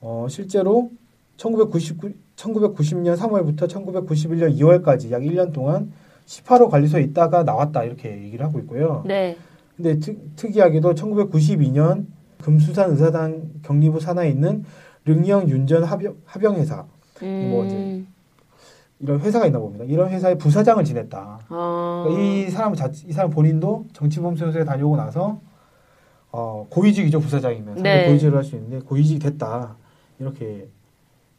어, 0.00 0.26
실제로 0.30 0.90
1999, 1.36 2.10
1990년 2.36 3.16
3월부터 3.16 3.68
1991년 3.68 4.56
2월까지 4.58 5.10
약 5.10 5.22
1년 5.22 5.52
동안 5.52 5.92
18호 6.32 6.68
관리소에 6.70 7.02
있다가 7.02 7.42
나왔다 7.42 7.84
이렇게 7.84 8.10
얘기를 8.22 8.44
하고 8.44 8.58
있고요. 8.60 9.02
네. 9.06 9.36
근데 9.76 9.98
특, 9.98 10.36
특이하게도 10.36 10.94
1992년 10.94 12.06
금수산 12.42 12.90
의사단 12.90 13.60
격리부 13.62 13.98
산하에 14.00 14.28
있는 14.28 14.64
릉영 15.04 15.48
윤전 15.48 15.84
합영, 15.84 16.14
합영회사 16.26 16.84
음. 17.22 17.48
뭐 17.50 17.64
이제 17.64 18.04
이런 19.00 19.20
회사가 19.20 19.46
있나 19.46 19.58
봅니다. 19.58 19.84
이런 19.84 20.10
회사의 20.10 20.36
부사장을 20.38 20.84
지냈다. 20.84 21.40
어. 21.48 22.04
그러니까 22.06 22.22
이 22.22 22.50
사람 22.50 22.74
자, 22.74 22.90
이 23.06 23.12
사람 23.12 23.30
본인도 23.30 23.86
정치범 23.94 24.36
수용소에 24.36 24.64
다녀오고 24.64 24.96
나서 24.96 25.40
어, 26.30 26.66
고위직이죠 26.68 27.20
부사장이면 27.20 27.76
상당히 27.76 28.00
네. 28.02 28.06
고위직을 28.08 28.36
할 28.36 28.44
수 28.44 28.56
있는데 28.56 28.80
고위직이 28.80 29.18
됐다 29.18 29.76
이렇게 30.18 30.68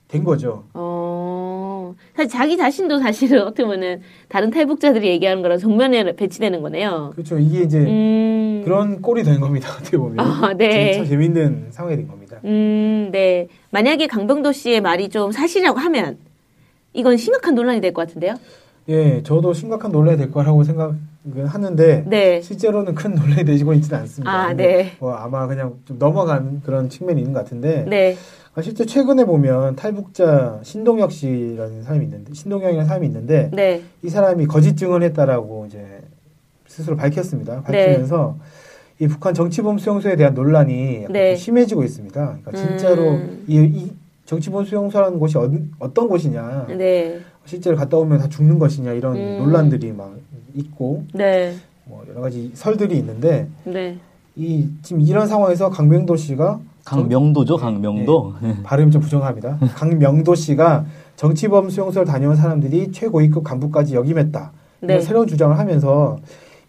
된 0.09 0.23
거죠. 0.23 0.63
어. 0.73 1.93
사실 2.15 2.29
자기 2.29 2.57
자신도 2.57 2.97
사실은 2.99 3.43
어떻게 3.43 3.63
보면은 3.63 4.01
다른 4.27 4.49
탈북자들이 4.49 5.07
얘기하는 5.07 5.41
거랑 5.43 5.59
정면에 5.59 6.15
배치되는 6.15 6.61
거네요. 6.61 7.11
그렇죠. 7.13 7.37
이게 7.37 7.61
이제 7.61 7.77
음. 7.79 8.61
그런 8.65 9.01
꼴이 9.01 9.23
된 9.23 9.39
겁니다. 9.39 9.69
어떻게 9.79 9.97
보면 9.97 10.19
아, 10.19 10.53
네. 10.57 10.93
참 10.95 11.05
재밌는 11.05 11.67
상황이 11.69 11.95
된 11.95 12.07
겁니다. 12.07 12.37
음, 12.43 13.09
네. 13.11 13.47
만약에 13.69 14.07
강병도 14.07 14.51
씨의 14.51 14.81
말이 14.81 15.09
좀 15.09 15.31
사실이라고 15.31 15.77
하면 15.79 16.17
이건 16.93 17.17
심각한 17.17 17.53
논란이 17.53 17.79
될 17.81 17.93
것 17.93 18.07
같은데요. 18.07 18.33
예, 18.89 19.21
저도 19.21 19.53
심각한 19.53 19.91
논란이 19.91 20.17
될 20.17 20.31
거라고 20.31 20.63
생각은 20.63 20.97
하는데 21.45 22.03
네. 22.07 22.41
실제로는 22.41 22.95
큰 22.95 23.13
논란이 23.13 23.45
되지고 23.45 23.73
있지는 23.73 23.99
않습니다. 23.99 24.31
아, 24.31 24.53
네. 24.53 24.93
뭐 24.99 25.13
아마 25.13 25.45
그냥 25.45 25.75
좀 25.85 25.99
넘어간 25.99 26.61
그런 26.65 26.89
측면이 26.89 27.21
있는 27.21 27.33
것 27.33 27.43
같은데 27.43 27.85
네. 27.87 28.17
아, 28.55 28.63
실제 28.63 28.85
최근에 28.85 29.25
보면 29.25 29.75
탈북자 29.75 30.59
신동혁 30.63 31.11
씨라는 31.11 31.83
사람이 31.83 32.03
있는데 32.05 32.33
신동혁이라는 32.33 32.87
사람이 32.87 33.05
있는데 33.05 33.51
네. 33.53 33.83
이 34.01 34.09
사람이 34.09 34.47
거짓 34.47 34.75
증언했다라고 34.75 35.67
이제 35.67 35.85
스스로 36.65 36.97
밝혔습니다. 36.97 37.61
밝히면서 37.61 38.37
이 38.99 39.07
북한 39.07 39.35
정치범 39.35 39.77
수용소에 39.77 40.15
대한 40.15 40.33
논란이 40.33 41.05
네. 41.11 41.35
좀 41.35 41.43
심해지고 41.43 41.83
있습니다. 41.83 42.37
그러니까 42.41 42.51
진짜로 42.51 43.03
음. 43.03 43.45
이, 43.47 43.57
이 43.57 43.91
정치범 44.25 44.65
수용소라는 44.65 45.19
곳이 45.19 45.37
어, 45.37 45.49
어떤 45.79 46.07
곳이냐, 46.07 46.67
네. 46.69 47.19
실제로 47.49 47.75
갔다 47.75 47.97
오면 47.97 48.19
다 48.19 48.29
죽는 48.29 48.59
것이냐 48.59 48.93
이런 48.93 49.15
음. 49.15 49.37
논란들이 49.39 49.91
막 49.91 50.15
있고 50.53 51.03
네. 51.13 51.55
뭐 51.85 52.05
여러 52.07 52.21
가지 52.21 52.51
설들이 52.53 52.95
있는데 52.99 53.47
네. 53.63 53.97
이 54.35 54.69
지금 54.83 55.01
이런 55.01 55.25
상황에서 55.27 55.71
강명도 55.71 56.15
씨가 56.15 56.59
강명도죠, 56.85 57.57
강명도. 57.57 58.33
발음이 58.63 58.91
좀 58.91 59.01
부정합니다. 59.01 59.57
강명도 59.75 60.33
씨가 60.33 60.85
정치범 61.17 61.69
수용소를 61.69 62.07
다녀온 62.07 62.35
사람들이 62.35 62.91
최고위급 62.91 63.43
간부까지 63.43 63.95
역임했다. 63.95 64.51
네. 64.81 64.99
새로운 65.01 65.27
주장을 65.27 65.57
하면서 65.57 66.17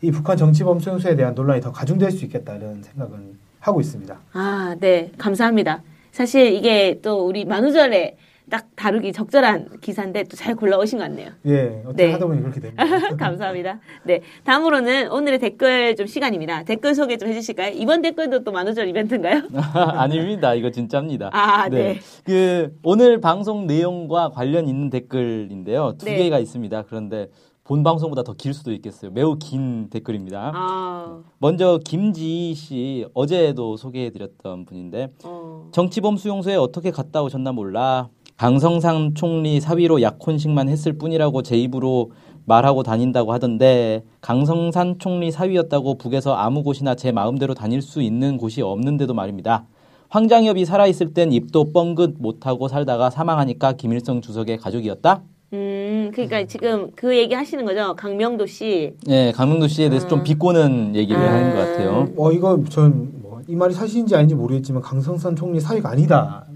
이 0.02 0.10
북한 0.10 0.36
정치범 0.36 0.80
수용소에 0.80 1.14
대한 1.14 1.34
논란이 1.34 1.60
더 1.60 1.72
가중될 1.72 2.10
수 2.10 2.24
있겠다 2.24 2.56
이런 2.56 2.82
생각은 2.82 3.38
하고 3.60 3.80
있습니다. 3.80 4.18
아, 4.32 4.76
네. 4.80 5.12
감사합니다. 5.16 5.82
사실 6.12 6.52
이게 6.54 6.98
또 7.02 7.26
우리 7.26 7.44
만우절에 7.44 8.16
딱 8.48 8.66
다루기 8.74 9.12
적절한 9.12 9.80
기사인데 9.80 10.24
또 10.24 10.36
잘 10.36 10.54
골라오신 10.56 10.98
것 10.98 11.04
같네요. 11.04 11.30
예, 11.46 11.82
어떻게 11.84 12.06
네. 12.06 12.12
하다 12.12 12.26
보니 12.26 12.40
그렇게 12.40 12.60
됩니다. 12.60 12.84
감사합니다. 13.18 13.78
네. 14.04 14.22
다음으로는 14.44 15.10
오늘의 15.12 15.38
댓글 15.38 15.94
좀 15.96 16.06
시간입니다. 16.06 16.62
댓글 16.64 16.94
소개 16.94 17.16
좀 17.18 17.28
해주실까요? 17.28 17.72
이번 17.74 18.00
댓글도 18.02 18.42
또 18.44 18.52
만우절 18.52 18.88
이벤트인가요? 18.88 19.42
아닙니다. 19.74 20.54
이거 20.54 20.70
진짜입니다. 20.70 21.30
아, 21.32 21.68
네. 21.68 21.98
그 22.24 22.74
오늘 22.82 23.20
방송 23.20 23.66
내용과 23.66 24.30
관련 24.30 24.66
있는 24.66 24.90
댓글인데요. 24.90 25.94
두 25.98 26.06
네. 26.06 26.16
개가 26.16 26.38
있습니다. 26.38 26.84
그런데 26.88 27.28
본 27.64 27.84
방송보다 27.84 28.24
더 28.24 28.34
길 28.34 28.52
수도 28.52 28.72
있겠어요. 28.72 29.12
매우 29.12 29.36
긴 29.38 29.90
댓글입니다. 29.90 30.50
아, 30.54 31.20
먼저 31.38 31.78
김지희 31.84 32.54
씨 32.54 33.06
어제도 33.14 33.76
소개해드렸던 33.76 34.64
분인데 34.64 35.08
어. 35.24 35.68
정치범 35.72 36.16
수용소에 36.16 36.56
어떻게 36.56 36.90
갔다 36.90 37.22
오셨나 37.22 37.52
몰라. 37.52 38.08
강성상 38.40 39.12
총리 39.12 39.60
사위로 39.60 40.00
약혼식만 40.00 40.70
했을 40.70 40.94
뿐이라고 40.94 41.42
제 41.42 41.58
입으로 41.58 42.12
말하고 42.46 42.82
다닌다고 42.82 43.34
하던데 43.34 44.02
강성산 44.22 44.98
총리 44.98 45.30
사위였다고 45.30 45.98
북에서 45.98 46.32
아무 46.32 46.62
곳이나 46.62 46.94
제 46.94 47.12
마음대로 47.12 47.52
다닐 47.52 47.82
수 47.82 48.00
있는 48.00 48.38
곳이 48.38 48.62
없는데도 48.62 49.12
말입니다. 49.12 49.66
황장엽이 50.08 50.64
살아있을 50.64 51.12
땐 51.12 51.32
입도 51.32 51.70
뻥긋 51.74 52.14
못하고 52.18 52.68
살다가 52.68 53.10
사망하니까 53.10 53.74
김일성 53.74 54.22
주석의 54.22 54.56
가족이었다? 54.56 55.20
음, 55.52 56.10
그러니까 56.14 56.46
지금 56.46 56.92
그 56.96 57.14
얘기 57.14 57.34
하시는 57.34 57.62
거죠? 57.66 57.94
강명도 57.94 58.46
씨. 58.46 58.94
예, 59.10 59.32
강명도 59.32 59.68
씨에 59.68 59.90
대해서 59.90 60.08
좀 60.08 60.24
비꼬는 60.24 60.96
얘기를 60.96 61.20
음. 61.20 61.28
하는 61.28 61.54
것 61.54 61.58
같아요. 61.58 62.08
어 62.16 62.32
이거 62.32 62.58
전뭐이 62.70 63.54
말이 63.54 63.74
사실인지 63.74 64.16
아닌지 64.16 64.34
모르겠지만 64.34 64.80
강성산 64.80 65.36
총리 65.36 65.60
사위가 65.60 65.90
아니다. 65.90 66.46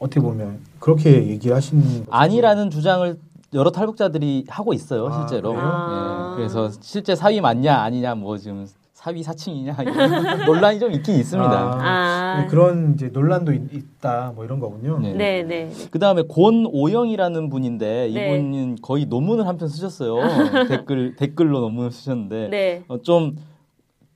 어떻게 0.00 0.20
보면 0.20 0.60
그렇게 0.80 1.28
얘기를 1.28 1.54
하시는 1.54 1.82
거죠. 1.82 2.04
아니라는 2.10 2.70
주장을 2.70 3.16
여러 3.52 3.70
탈북자들이 3.70 4.46
하고 4.48 4.72
있어요, 4.72 5.08
아, 5.08 5.26
실제로. 5.28 5.50
그래요? 5.50 5.64
아. 5.64 6.30
예, 6.32 6.36
그래서 6.36 6.70
실제 6.80 7.14
사위 7.14 7.40
맞냐, 7.40 7.76
아니냐, 7.82 8.14
뭐 8.14 8.36
지금 8.38 8.66
사위 8.94 9.22
사칭이냐, 9.22 9.76
이런 9.82 10.44
논란이 10.46 10.78
좀 10.78 10.92
있긴 10.92 11.16
있습니다. 11.16 11.50
아. 11.52 12.40
네, 12.40 12.46
그런 12.48 12.94
이제 12.94 13.08
논란도 13.08 13.52
있, 13.52 14.00
다뭐 14.00 14.44
이런 14.44 14.60
거군요. 14.60 14.98
네. 15.00 15.14
네, 15.14 15.42
네. 15.42 15.72
그 15.90 15.98
다음에 15.98 16.22
권오영이라는 16.28 17.48
분인데 17.50 18.10
네. 18.12 18.36
이분은 18.36 18.76
거의 18.82 19.06
논문을 19.06 19.46
한 19.46 19.58
편 19.58 19.68
쓰셨어요. 19.68 20.66
댓글, 20.68 21.16
댓글로 21.16 21.60
논문을 21.60 21.90
쓰셨는데 21.92 22.48
네. 22.50 22.84
어, 22.88 22.98
좀 23.02 23.36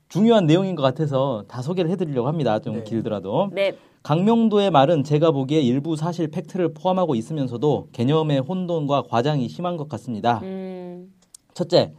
중요한 0.07 0.45
내용인 0.45 0.75
것 0.75 0.81
같아서 0.83 1.43
다 1.47 1.61
소개를 1.61 1.91
해드리려고 1.91 2.27
합니다. 2.27 2.59
좀 2.59 2.75
네. 2.75 2.83
길더라도. 2.83 3.49
네. 3.53 3.75
강명도의 4.05 4.69
말은 4.69 5.03
제가 5.03 5.31
보기에 5.31 5.61
일부 5.61 5.95
사실 5.95 6.27
팩트를 6.27 6.75
포함하고 6.75 7.15
있으면서도 7.15 7.87
개념의 7.91 8.41
혼돈과 8.41 9.05
과장이 9.09 9.49
심한 9.49 9.77
것 9.77 9.89
같습니다. 9.89 10.41
음, 10.43 11.11
첫째, 11.55 11.91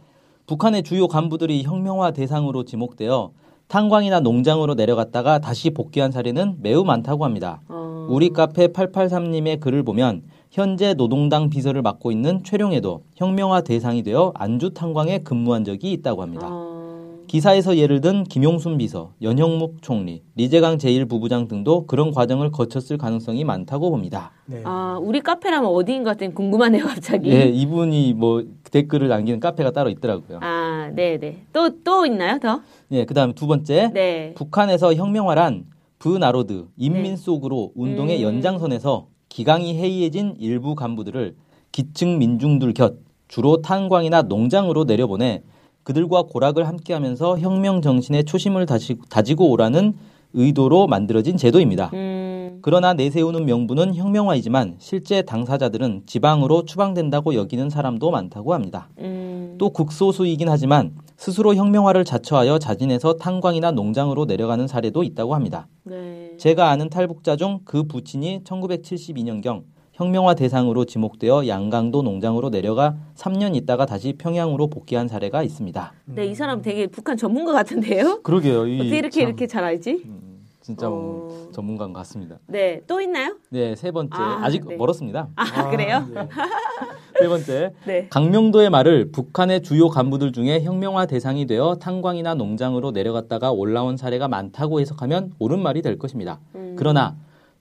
북한의 0.45 0.83
주요 0.83 1.09
간부들이 1.09 1.63
혁명화 1.63 2.11
대상으로 2.11 2.63
지목되어 2.63 3.31
탄광이나 3.67 4.21
농장으로 4.21 4.75
내려갔다가 4.75 5.39
다시 5.39 5.71
복귀한 5.71 6.13
사례는 6.13 6.59
매우 6.61 6.85
많다고 6.85 7.25
합니다. 7.25 7.59
어. 7.67 8.07
우리 8.09 8.29
카페 8.29 8.67
883님의 8.67 9.59
글을 9.59 9.83
보면 9.83 10.23
현재 10.49 10.93
노동당 10.93 11.49
비서를 11.49 11.81
맡고 11.81 12.13
있는 12.13 12.41
최룡에도 12.41 13.03
혁명화 13.15 13.63
대상이 13.63 14.03
되어 14.03 14.31
안주 14.33 14.73
탄광에 14.73 15.23
근무한 15.23 15.65
적이 15.65 15.91
있다고 15.91 16.21
합니다. 16.21 16.47
어. 16.49 16.76
기사에서 17.27 17.77
예를 17.77 18.01
든 18.01 18.23
김용순 18.23 18.77
비서, 18.77 19.11
연형묵 19.21 19.81
총리, 19.81 20.23
리재강 20.35 20.77
제1부부장 20.77 21.47
등도 21.47 21.85
그런 21.85 22.11
과정을 22.11 22.51
거쳤을 22.51 22.97
가능성이 22.97 23.43
많다고 23.43 23.89
봅니다. 23.89 24.31
네. 24.45 24.61
아, 24.63 24.97
우리 25.01 25.19
카페라면 25.19 25.69
어디인 25.69 26.03
것 26.03 26.11
같은 26.11 26.33
궁금하네요, 26.33 26.85
갑자기. 26.87 27.29
예, 27.29 27.43
이분이 27.43 28.13
뭐 28.13 28.43
댓글을 28.71 29.09
남기는 29.09 29.39
카페가 29.39 29.71
따로 29.71 29.89
있더라고요. 29.89 30.39
아, 30.41 30.89
네, 30.95 31.19
네. 31.19 31.43
또, 31.51 31.69
또 31.83 32.05
있나요, 32.05 32.39
더? 32.39 32.61
예, 32.91 33.05
그 33.05 33.13
다음 33.13 33.33
두 33.33 33.45
번째. 33.45 33.91
네. 33.93 34.33
북한에서 34.35 34.93
혁명화란 34.95 35.65
브나로드, 35.99 36.67
인민 36.77 37.03
네. 37.03 37.15
속으로 37.17 37.71
운동의 37.75 38.19
음. 38.19 38.35
연장선에서 38.35 39.07
기강이 39.29 39.75
해이해진 39.75 40.35
일부 40.39 40.75
간부들을 40.75 41.35
기층 41.71 42.17
민중들 42.19 42.73
곁 42.73 42.95
주로 43.27 43.61
탄광이나 43.61 44.23
농장으로 44.23 44.85
내려보내 44.85 45.43
그들과 45.87 46.23
고락을 46.23 46.67
함께하면서 46.67 47.39
혁명 47.39 47.81
정신의 47.81 48.25
초심을 48.25 48.65
다시, 48.65 48.97
다지고 49.09 49.49
오라는 49.51 49.93
의도로 50.33 50.85
만들어진 50.85 51.37
제도입니다. 51.37 51.91
음, 51.93 52.59
그러나 52.61 52.93
내세우는 52.93 53.45
명분은 53.45 53.95
혁명화이지만 53.95 54.75
실제 54.79 55.21
당사자들은 55.21 56.03
지방으로 56.05 56.65
추방된다고 56.65 57.35
여기는 57.35 57.69
사람도 57.69 58.11
많다고 58.11 58.53
합니다. 58.53 58.89
음. 58.99 59.55
또 59.57 59.69
극소수이긴 59.69 60.49
하지만 60.49 60.91
스스로 61.15 61.55
혁명화를 61.55 62.03
자처하여 62.03 62.59
자진해서 62.59 63.13
탄광이나 63.13 63.71
농장으로 63.71 64.25
내려가는 64.25 64.67
사례도 64.67 65.03
있다고 65.03 65.35
합니다. 65.35 65.67
네. 65.85 66.33
제가 66.37 66.69
아는 66.69 66.89
탈북자 66.89 67.37
중 67.37 67.59
그 67.63 67.83
부친이 67.83 68.41
1972년경 68.43 69.63
혁명화 69.97 70.35
대상으로 70.35 70.85
지목되어 70.85 71.47
양강도 71.47 72.03
농장으로 72.03 72.51
내려가 72.51 72.95
3년 73.15 73.55
있다가 73.55 73.87
다시 73.87 74.13
평양으로 74.13 74.67
복귀한 74.67 75.07
사례가 75.07 75.41
있습니다. 75.41 75.93
네, 76.05 76.27
이 76.27 76.35
사람 76.35 76.61
되게 76.61 76.85
북한 76.85 77.17
전문가 77.17 77.51
같은데요? 77.51 78.21
그러게요. 78.21 78.67
이 78.67 78.79
어떻게 78.79 78.97
이렇게 78.97 79.09
참, 79.09 79.21
이렇게 79.23 79.47
잘 79.47 79.63
알지? 79.63 80.05
진짜 80.61 80.87
어. 80.87 81.47
전문가인 81.51 81.93
것 81.93 81.99
같습니다. 82.01 82.37
네, 82.45 82.81
또 82.85 83.01
있나요? 83.01 83.37
네, 83.49 83.75
세 83.75 83.89
번째. 83.89 84.15
아, 84.17 84.41
아, 84.43 84.49
직 84.51 84.67
네. 84.67 84.75
멀었습니다. 84.75 85.29
아, 85.35 85.69
그래요? 85.71 86.05
예. 86.13 86.27
세 87.19 87.27
번째. 87.27 87.73
네. 87.87 88.07
강명도의 88.09 88.69
말을 88.69 89.11
북한의 89.11 89.63
주요 89.63 89.89
간부들 89.89 90.31
중에 90.31 90.61
혁명화 90.61 91.07
대상이 91.07 91.47
되어 91.47 91.77
탄광이나 91.81 92.35
농장으로 92.35 92.91
내려갔다가 92.91 93.51
올라온 93.51 93.97
사례가 93.97 94.27
많다고 94.27 94.79
해석하면 94.79 95.33
옳은 95.39 95.59
말이 95.59 95.81
될 95.81 95.97
것입니다. 95.97 96.39
음. 96.53 96.75
그러나 96.77 97.15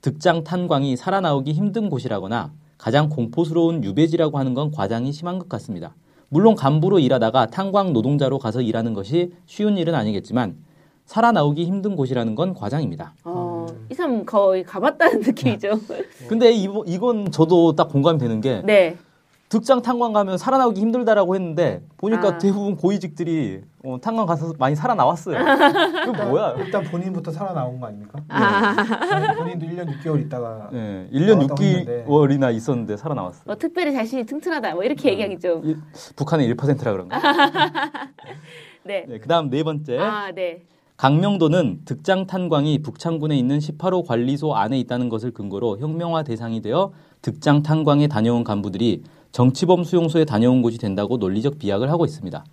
득장 0.07 0.45
탄광이 0.45 0.97
살아나오기 0.97 1.53
힘든 1.53 1.91
곳이라거나 1.91 2.53
가장 2.79 3.09
공포스러운 3.09 3.83
유배지라고 3.83 4.39
하는 4.39 4.55
건 4.55 4.71
과장이 4.71 5.11
심한 5.11 5.41
것 5.41 5.49
같습니다. 5.49 5.97
물론 6.29 6.55
간부로 6.55 7.01
일하다가 7.01 7.47
탄광 7.47 7.93
노동자로 7.93 8.39
가서 8.39 8.63
일하는 8.63 8.95
것이 8.95 9.33
쉬운 9.47 9.77
일은 9.77 9.97
아니겠지만 9.97 10.59
살아나오기 11.07 11.65
힘든 11.65 11.97
곳이라는 11.97 12.37
건 12.37 12.55
과장입니다. 12.55 13.15
어, 13.25 13.67
이 13.91 13.95
사람 13.95 14.25
거의 14.25 14.63
가봤다는 14.63 15.23
느낌이죠. 15.27 15.81
근데 16.29 16.53
이, 16.53 16.69
이건 16.87 17.33
저도 17.33 17.75
딱 17.75 17.89
공감이 17.89 18.21
되는 18.21 18.41
게 18.41 18.63
네. 18.65 18.97
득장 19.49 19.81
탄광 19.81 20.13
가면 20.13 20.39
살아나오기 20.39 20.81
힘들다라고 20.81 21.37
했는데 21.37 21.81
보니까 21.99 22.29
아. 22.29 22.39
대부분 22.39 22.77
고위직들이 22.77 23.61
어, 23.85 23.97
탄광 24.03 24.27
가서 24.27 24.53
많이 24.59 24.75
살아나왔어요. 24.75 25.39
이거 25.39 26.13
뭐야? 26.27 26.55
일단 26.59 26.83
본인부터 26.83 27.31
살아나온 27.31 27.79
거 27.79 27.87
아닙니까? 27.87 28.19
아. 28.29 28.75
네. 29.21 29.35
본인도 29.37 29.67
1년 29.67 29.89
6개월 30.03 30.21
있다가 30.27 30.71
네, 30.73 31.09
1년 31.13 31.37
나왔다고 31.37 31.63
했는데. 31.63 32.05
6개월이나 32.09 32.55
있었는데 32.55 32.97
살아나왔어요. 32.97 33.43
뭐 33.47 33.55
특별히 33.57 33.93
자신이 33.93 34.27
튼튼하다. 34.27 34.75
뭐 34.75 34.83
이렇게 34.83 35.11
얘기하기 35.13 35.39
좀. 35.39 35.65
이- 35.65 35.77
북한의 36.17 36.53
1%라 36.55 36.91
그런 36.93 37.09
거. 37.09 37.17
네. 38.85 39.05
네, 39.09 39.19
그다음 39.19 39.49
네 39.51 39.63
번째. 39.63 39.99
아, 39.99 40.33
네. 40.33 40.63
강명도는 40.97 41.83
득장 41.85 42.27
탄광이 42.27 42.81
북창군에 42.83 43.37
있는 43.37 43.59
18호 43.59 44.07
관리소 44.07 44.55
안에 44.57 44.79
있다는 44.81 45.09
것을 45.11 45.31
근거로 45.31 45.79
혁명화 45.79 46.23
대상이 46.23 46.63
되어 46.63 46.91
득장 47.21 47.63
탄광에 47.63 48.09
다녀온 48.09 48.43
간부들이 48.45 49.03
정치범 49.33 49.85
수용소에 49.85 50.25
다녀온 50.25 50.63
곳이 50.63 50.79
된다고 50.79 51.17
논리적 51.17 51.59
비약을 51.59 51.91
하고 51.91 52.05
있습니다. 52.05 52.45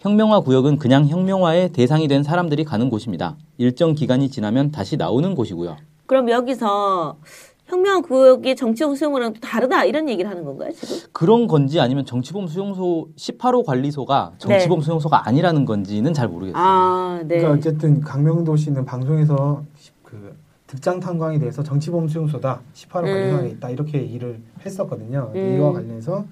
혁명화 0.00 0.40
구역은 0.40 0.78
그냥 0.78 1.06
혁명화의 1.06 1.70
대상이 1.72 2.08
된 2.08 2.22
사람들이 2.22 2.64
가는 2.64 2.88
곳입니다. 2.88 3.36
일정 3.58 3.94
기간이 3.94 4.30
지나면 4.30 4.70
다시 4.70 4.96
나오는 4.96 5.34
곳이고요. 5.34 5.76
그럼 6.06 6.30
여기서 6.30 7.18
혁명 7.66 8.02
구역의 8.02 8.56
정치적 8.56 8.96
수용이랑 8.96 9.34
또 9.34 9.40
다르다 9.40 9.84
이런 9.84 10.08
얘기를 10.08 10.28
하는 10.28 10.44
건가요 10.44 10.72
지금? 10.72 10.96
그런 11.12 11.46
건지 11.46 11.78
아니면 11.78 12.04
정치범 12.04 12.48
수용소 12.48 13.08
18호 13.16 13.64
관리소가 13.64 14.32
정치범 14.38 14.80
수용소가 14.80 15.28
아니라는 15.28 15.66
건지는 15.66 16.12
잘 16.12 16.26
모르겠어요. 16.28 16.60
아, 16.60 17.20
네. 17.22 17.38
그러니까 17.38 17.52
어쨌든 17.52 18.00
강명도 18.00 18.56
씨는 18.56 18.84
방송에서 18.84 19.62
그 20.02 20.34
득장 20.70 21.00
탄광에 21.00 21.40
대해서 21.40 21.64
정치범 21.64 22.06
수용소다 22.06 22.60
18호 22.74 22.98
음. 22.98 23.02
관리소에 23.02 23.48
있다 23.50 23.70
이렇게 23.70 23.98
얘기를 24.02 24.40
했었거든요. 24.64 25.32
음. 25.34 25.56
이와 25.56 25.72
관련해서 25.72 26.24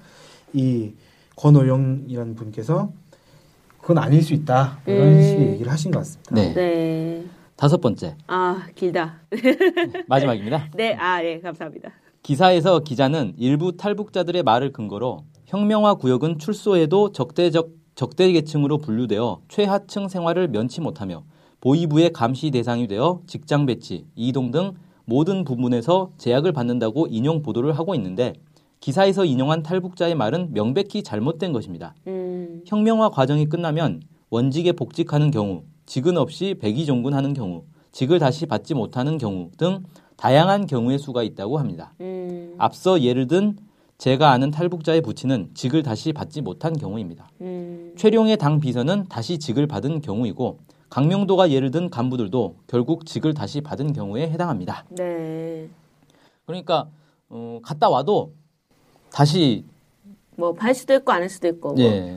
이 0.52 0.92
권오영이라는 1.34 2.36
분께서 2.36 2.92
그건 3.80 3.98
아닐 3.98 4.22
수 4.22 4.34
있다 4.34 4.78
이런 4.86 5.08
음. 5.08 5.22
식의 5.22 5.48
얘기를 5.54 5.72
하신 5.72 5.90
것 5.90 5.98
같습니다. 5.98 6.34
네. 6.36 6.54
네. 6.54 7.24
다섯 7.56 7.80
번째. 7.80 8.14
아, 8.28 8.64
길다. 8.76 9.22
마지막입니다. 10.06 10.68
네, 10.76 10.94
아, 10.94 11.20
네, 11.20 11.40
감사합니다. 11.40 11.90
기사에서 12.22 12.78
기자는 12.78 13.34
일부 13.38 13.76
탈북자들의 13.76 14.44
말을 14.44 14.72
근거로 14.72 15.24
혁명화 15.46 15.94
구역은 15.94 16.38
출소해도 16.38 17.10
적대적 17.10 17.70
적대 17.96 18.30
계층으로 18.30 18.78
분류되어 18.78 19.40
최하층 19.48 20.06
생활을 20.06 20.46
면치 20.46 20.80
못하며 20.80 21.24
보위부의 21.60 22.12
감시 22.12 22.50
대상이 22.50 22.86
되어 22.86 23.20
직장 23.26 23.66
배치, 23.66 24.06
이동 24.14 24.50
등 24.50 24.74
모든 25.04 25.44
부분에서 25.44 26.10
제약을 26.18 26.52
받는다고 26.52 27.06
인용 27.08 27.42
보도를 27.42 27.78
하고 27.78 27.94
있는데 27.94 28.34
기사에서 28.80 29.24
인용한 29.24 29.62
탈북자의 29.62 30.14
말은 30.14 30.52
명백히 30.52 31.02
잘못된 31.02 31.52
것입니다. 31.52 31.94
음, 32.06 32.62
혁명화 32.66 33.10
과정이 33.10 33.46
끝나면 33.46 34.00
원직에 34.30 34.72
복직하는 34.72 35.30
경우, 35.30 35.62
직은 35.86 36.16
없이 36.16 36.54
백의종군하는 36.60 37.32
경우, 37.34 37.64
직을 37.90 38.18
다시 38.18 38.46
받지 38.46 38.74
못하는 38.74 39.18
경우 39.18 39.50
등 39.56 39.82
다양한 40.16 40.66
경우의 40.66 40.98
수가 40.98 41.22
있다고 41.22 41.58
합니다. 41.58 41.94
음, 42.00 42.54
앞서 42.58 43.02
예를 43.02 43.26
든 43.26 43.56
제가 43.96 44.30
아는 44.30 44.52
탈북자의 44.52 45.00
부친은 45.00 45.50
직을 45.54 45.82
다시 45.82 46.12
받지 46.12 46.40
못한 46.40 46.72
경우입니다. 46.76 47.28
음, 47.40 47.94
최룡의 47.96 48.36
당 48.36 48.60
비서는 48.60 49.06
다시 49.08 49.38
직을 49.38 49.66
받은 49.66 50.02
경우이고 50.02 50.58
강명도가 50.90 51.50
예를 51.50 51.70
든 51.70 51.90
간부들도 51.90 52.56
결국 52.66 53.04
직을 53.06 53.34
다시 53.34 53.60
받은 53.60 53.92
경우에 53.92 54.28
해당합니다. 54.30 54.84
네. 54.90 55.68
그러니까 56.46 56.88
어, 57.28 57.60
갔다 57.62 57.88
와도 57.90 58.32
다시 59.12 59.64
뭐, 60.36 60.52
발 60.54 60.74
수도 60.74 60.94
있고, 60.94 61.10
안 61.12 61.22
할 61.22 61.28
수도 61.28 61.48
있고. 61.48 61.72
뭐. 61.74 61.80
예, 61.80 62.16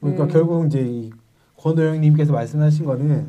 그러니까 0.00 0.24
음. 0.24 0.28
결국 0.28 0.66
이제 0.66 0.80
이 0.86 1.10
권오영님께서 1.56 2.32
말씀하신 2.32 2.84
거는 2.84 3.28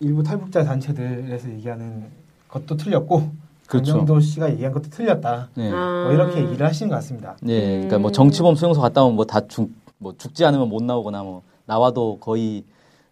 일부 0.00 0.22
탈북자 0.22 0.64
단체들에서 0.64 1.50
얘기하는 1.52 2.06
것도 2.48 2.76
틀렸고 2.76 3.30
그렇죠. 3.68 3.92
강명도 3.92 4.20
씨가 4.20 4.50
얘기한 4.52 4.72
것도 4.72 4.88
틀렸다. 4.90 5.50
네. 5.54 5.70
아. 5.72 6.04
뭐 6.04 6.12
이렇게 6.12 6.40
얘기를 6.44 6.66
하신 6.66 6.88
것 6.88 6.94
같습니다. 6.96 7.36
네, 7.42 7.72
그러니까 7.74 7.98
뭐 7.98 8.10
음. 8.10 8.12
정치범 8.12 8.54
수용소 8.56 8.80
갔다 8.80 9.02
오면 9.04 9.16
뭐 9.16 9.24
다 9.26 9.46
죽, 9.46 9.70
뭐 9.98 10.14
죽지 10.16 10.44
않으면 10.44 10.68
못 10.68 10.82
나오거나 10.82 11.22
뭐 11.22 11.42
나와도 11.66 12.18
거의 12.20 12.64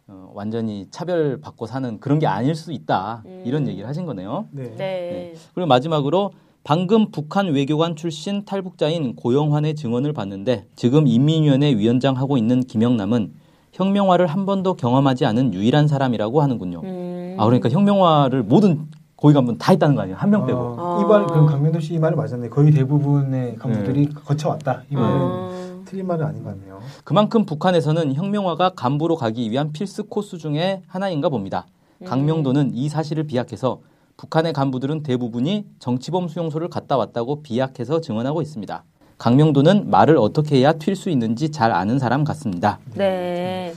어, 0.08 0.30
완전히 0.34 0.86
차별 0.90 1.40
받고 1.40 1.66
사는 1.66 1.98
그런 2.00 2.18
게 2.18 2.26
아닐 2.26 2.54
수 2.54 2.72
있다 2.72 3.22
음. 3.26 3.42
이런 3.46 3.66
얘기를 3.68 3.88
하신 3.88 4.04
거네요. 4.04 4.46
네. 4.50 4.74
네. 4.76 5.34
그리고 5.54 5.66
마지막으로 5.68 6.32
방금 6.64 7.10
북한 7.10 7.48
외교관 7.48 7.96
출신 7.96 8.44
탈북자인 8.44 9.16
고영환의 9.16 9.74
증언을 9.74 10.12
봤는데 10.12 10.66
지금 10.76 11.06
인민위원회 11.06 11.74
위원장 11.76 12.16
하고 12.16 12.36
있는 12.36 12.60
김영남은 12.60 13.32
혁명화를 13.72 14.26
한 14.26 14.44
번도 14.44 14.74
경험하지 14.74 15.24
않은 15.26 15.54
유일한 15.54 15.88
사람이라고 15.88 16.42
하는군요. 16.42 16.80
음. 16.84 17.36
아 17.38 17.44
그러니까 17.46 17.68
혁명화를 17.70 18.42
모든 18.42 18.86
고위 19.16 19.32
간부는 19.34 19.58
다 19.58 19.70
했다는 19.72 19.94
거 19.94 20.02
아니에요? 20.02 20.16
한 20.18 20.30
명 20.30 20.46
빼고. 20.46 20.58
어, 20.58 20.98
아. 20.98 21.02
이말 21.04 21.26
그럼 21.26 21.46
강명도 21.46 21.78
씨 21.80 21.96
말이 21.98 22.14
맞았네. 22.16 22.48
거의 22.48 22.70
대부분의 22.72 23.56
간부들이 23.56 24.06
네. 24.06 24.12
거쳐왔다. 24.24 24.82
이 24.90 24.94
말은 24.94 25.08
아. 25.20 25.51
틀린 25.92 26.06
말은 26.06 26.24
아닌 26.24 26.42
것 26.42 26.48
같네요. 26.58 26.80
그만큼 27.04 27.44
북한에서는 27.44 28.14
혁명화가 28.14 28.70
간부로 28.70 29.14
가기 29.16 29.50
위한 29.50 29.72
필수 29.72 30.04
코스 30.04 30.38
중에 30.38 30.80
하나인가 30.86 31.28
봅니다. 31.28 31.66
음. 32.00 32.06
강명도는 32.06 32.70
이 32.72 32.88
사실을 32.88 33.24
비약해서 33.24 33.80
북한의 34.16 34.54
간부들은 34.54 35.02
대부분이 35.02 35.66
정치범 35.80 36.28
수용소를 36.28 36.68
갔다 36.68 36.96
왔다고 36.96 37.42
비약해서 37.42 38.00
증언하고 38.00 38.40
있습니다. 38.40 38.84
강명도는 39.18 39.90
말을 39.90 40.16
어떻게 40.16 40.56
해야 40.60 40.72
튈 40.72 40.96
수 40.96 41.10
있는지 41.10 41.50
잘 41.50 41.70
아는 41.72 41.98
사람 41.98 42.24
같습니다. 42.24 42.78
네. 42.94 43.74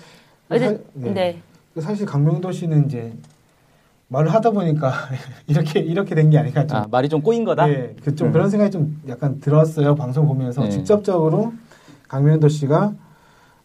사- 0.47 0.55
어제, 0.55 0.81
네. 0.93 1.11
네. 1.13 1.41
사실 1.81 2.05
강명도 2.05 2.49
씨는 2.53 2.85
이제 2.85 3.11
말을 4.07 4.33
하다 4.33 4.51
보니까 4.51 4.93
이렇게 5.47 5.81
이렇게 5.81 6.15
된 6.15 6.29
게 6.29 6.37
아닌가 6.37 6.65
좀. 6.65 6.77
아, 6.77 6.87
말이 6.89 7.09
좀 7.09 7.21
꼬인 7.21 7.43
거다? 7.43 7.67
예, 7.69 7.93
그좀 8.01 8.27
음. 8.27 8.31
그런 8.31 8.49
생각이 8.49 8.71
좀 8.71 9.01
약간 9.09 9.41
들었어요. 9.41 9.95
방송 9.95 10.25
보면서 10.27 10.61
네. 10.61 10.69
직접적으로 10.69 11.51
강명도 12.15 12.47
씨가 12.47 12.93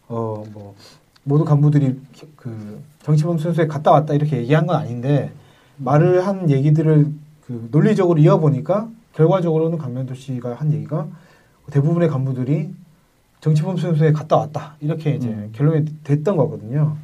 어 0.09 0.43
뭐 0.51 0.75
모든 1.23 1.45
간부들이 1.45 1.99
그 2.35 2.81
정치범 3.03 3.37
순수에 3.37 3.67
갔다 3.67 3.91
왔다 3.91 4.13
이렇게 4.13 4.37
얘기한 4.37 4.65
건 4.65 4.75
아닌데 4.75 5.31
말을 5.77 6.25
한 6.27 6.49
얘기들을 6.49 7.07
그 7.45 7.69
논리적으로 7.71 8.19
이어보니까 8.19 8.89
결과적으로는 9.13 9.77
강명도 9.77 10.15
씨가 10.15 10.55
한 10.55 10.73
얘기가 10.73 11.07
대부분의 11.71 12.09
간부들이 12.09 12.71
정치범 13.39 13.77
순수에 13.77 14.11
갔다 14.11 14.35
왔다 14.37 14.75
이렇게 14.81 15.15
이제 15.15 15.27
음. 15.29 15.49
결론이 15.53 15.85
됐던 16.03 16.35
거거든요. 16.35 16.97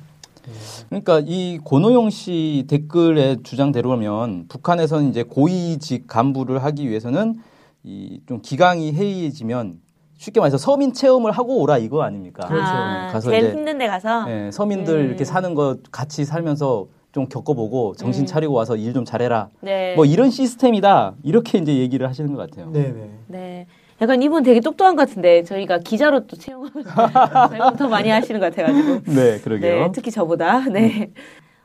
그러니까 0.89 1.21
이 1.23 1.60
고노영 1.63 2.10
씨 2.10 2.65
댓글의 2.67 3.43
주장대로라면 3.43 4.47
북한에서는 4.49 5.10
이제 5.12 5.23
고위직 5.23 6.07
간부를 6.07 6.63
하기 6.63 6.89
위해서는 6.89 7.36
이 7.83 8.19
좀 8.27 8.41
기강이 8.41 8.93
해이해지면 8.93 9.79
쉽게 10.17 10.39
말해서 10.39 10.58
서민 10.58 10.93
체험을 10.93 11.32
하고 11.32 11.62
오라 11.62 11.77
이거 11.77 12.01
아닙니까? 12.03 12.47
그렇죠. 12.47 12.65
아, 12.65 13.10
가서 13.12 13.30
제일 13.30 13.43
이제 13.45 13.53
힘든 13.53 13.77
데 13.77 13.88
가서. 13.88 14.25
예, 14.30 14.49
서민들 14.51 14.95
음. 14.99 15.06
이렇게 15.08 15.23
사는 15.23 15.53
거 15.53 15.77
같이 15.91 16.25
살면서 16.25 16.88
좀 17.12 17.27
겪어보고 17.27 17.95
정신 17.95 18.23
음. 18.23 18.25
차리고 18.25 18.53
와서 18.53 18.75
일 18.75 18.93
좀 18.93 19.06
잘해라. 19.06 19.49
네. 19.62 19.93
뭐 19.95 20.06
이런 20.06 20.30
시스템이다. 20.32 21.13
이렇게 21.23 21.60
이제 21.60 21.75
얘기를 21.77 22.08
하시는 22.08 22.34
것 22.34 22.49
같아요. 22.49 22.71
네네. 22.71 23.10
네. 23.27 23.67
약간 24.01 24.21
이분 24.21 24.43
되게 24.43 24.60
똑똑한 24.60 24.95
것 24.95 25.08
같은데 25.08 25.43
저희가 25.43 25.80
기자로 25.80 26.27
또 26.27 26.36
채용하면 26.36 26.71
더 27.77 27.88
많이 27.88 28.10
하시는 28.10 28.39
것 28.39 28.53
같아가지고. 28.53 29.12
네, 29.13 29.39
그러게요. 29.39 29.86
네, 29.86 29.91
특히 29.93 30.12
저보다. 30.12 30.60
네. 30.69 31.12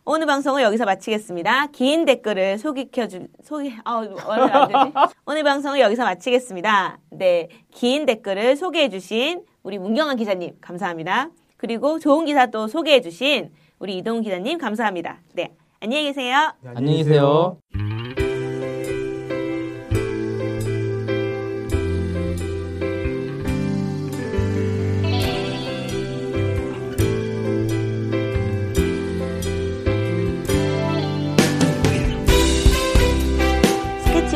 오늘 0.04 0.26
방송은 0.26 0.62
여기서 0.62 0.84
마치겠습니다. 0.84 1.68
긴 1.68 2.04
댓글을 2.04 2.58
소개해줄, 2.58 3.28
소개, 3.44 3.72
아, 3.84 3.98
오늘 3.98 4.20
안 4.52 4.68
되지? 4.68 4.92
오늘 5.26 5.44
방송은 5.44 5.78
여기서 5.78 6.02
마치겠습니다. 6.02 6.98
네. 7.10 7.48
긴 7.70 8.04
댓글을 8.04 8.56
소개해주신 8.56 9.44
우리 9.62 9.78
문경환 9.78 10.16
기자님, 10.16 10.56
감사합니다. 10.60 11.30
그리고 11.56 12.00
좋은 12.00 12.24
기사 12.24 12.46
또 12.46 12.66
소개해주신 12.66 13.52
우리 13.78 13.98
이동훈 13.98 14.22
기자님, 14.22 14.58
감사합니다. 14.58 15.20
네. 15.34 15.54
안녕히 15.78 16.06
계세요. 16.06 16.52
네, 16.62 16.70
안녕히 16.74 16.98
계세요. 16.98 17.58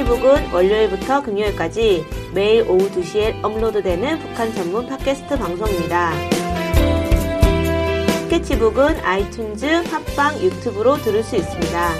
북은 0.06 0.52
월요일부터 0.52 1.20
금요일까지 1.22 2.06
매일 2.32 2.62
오후 2.70 2.88
2시에 2.90 3.44
업로드되는 3.44 4.20
북한 4.20 4.54
전문 4.54 4.86
팟캐스트 4.86 5.36
방송입니다. 5.36 6.12
스케치북은 8.22 8.98
아이튠즈, 8.98 9.90
팟빵, 9.90 10.40
유튜브로 10.40 10.96
들을 10.98 11.24
수 11.24 11.34
있습니다. 11.34 11.90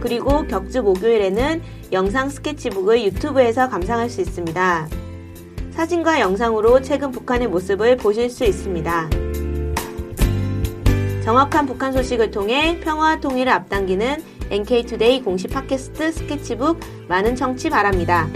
그리고 0.00 0.44
격주 0.48 0.82
목요일에는 0.82 1.62
영상 1.92 2.30
스케치북을 2.30 3.04
유튜브에서 3.04 3.68
감상할 3.68 4.10
수 4.10 4.20
있습니다. 4.20 4.88
사진과 5.70 6.18
영상으로 6.18 6.82
최근 6.82 7.12
북한의 7.12 7.46
모습을 7.46 7.96
보실 7.96 8.28
수 8.28 8.44
있습니다. 8.44 9.08
정확한 11.22 11.66
북한 11.66 11.92
소식을 11.92 12.32
통해 12.32 12.80
평화와 12.80 13.20
통일을 13.20 13.52
앞당기는 13.52 14.35
NK투데이 14.50 15.22
공식 15.22 15.50
팟캐스트 15.50 16.12
스케치북 16.12 16.80
많은 17.08 17.36
청취 17.36 17.70
바랍니다. 17.70 18.28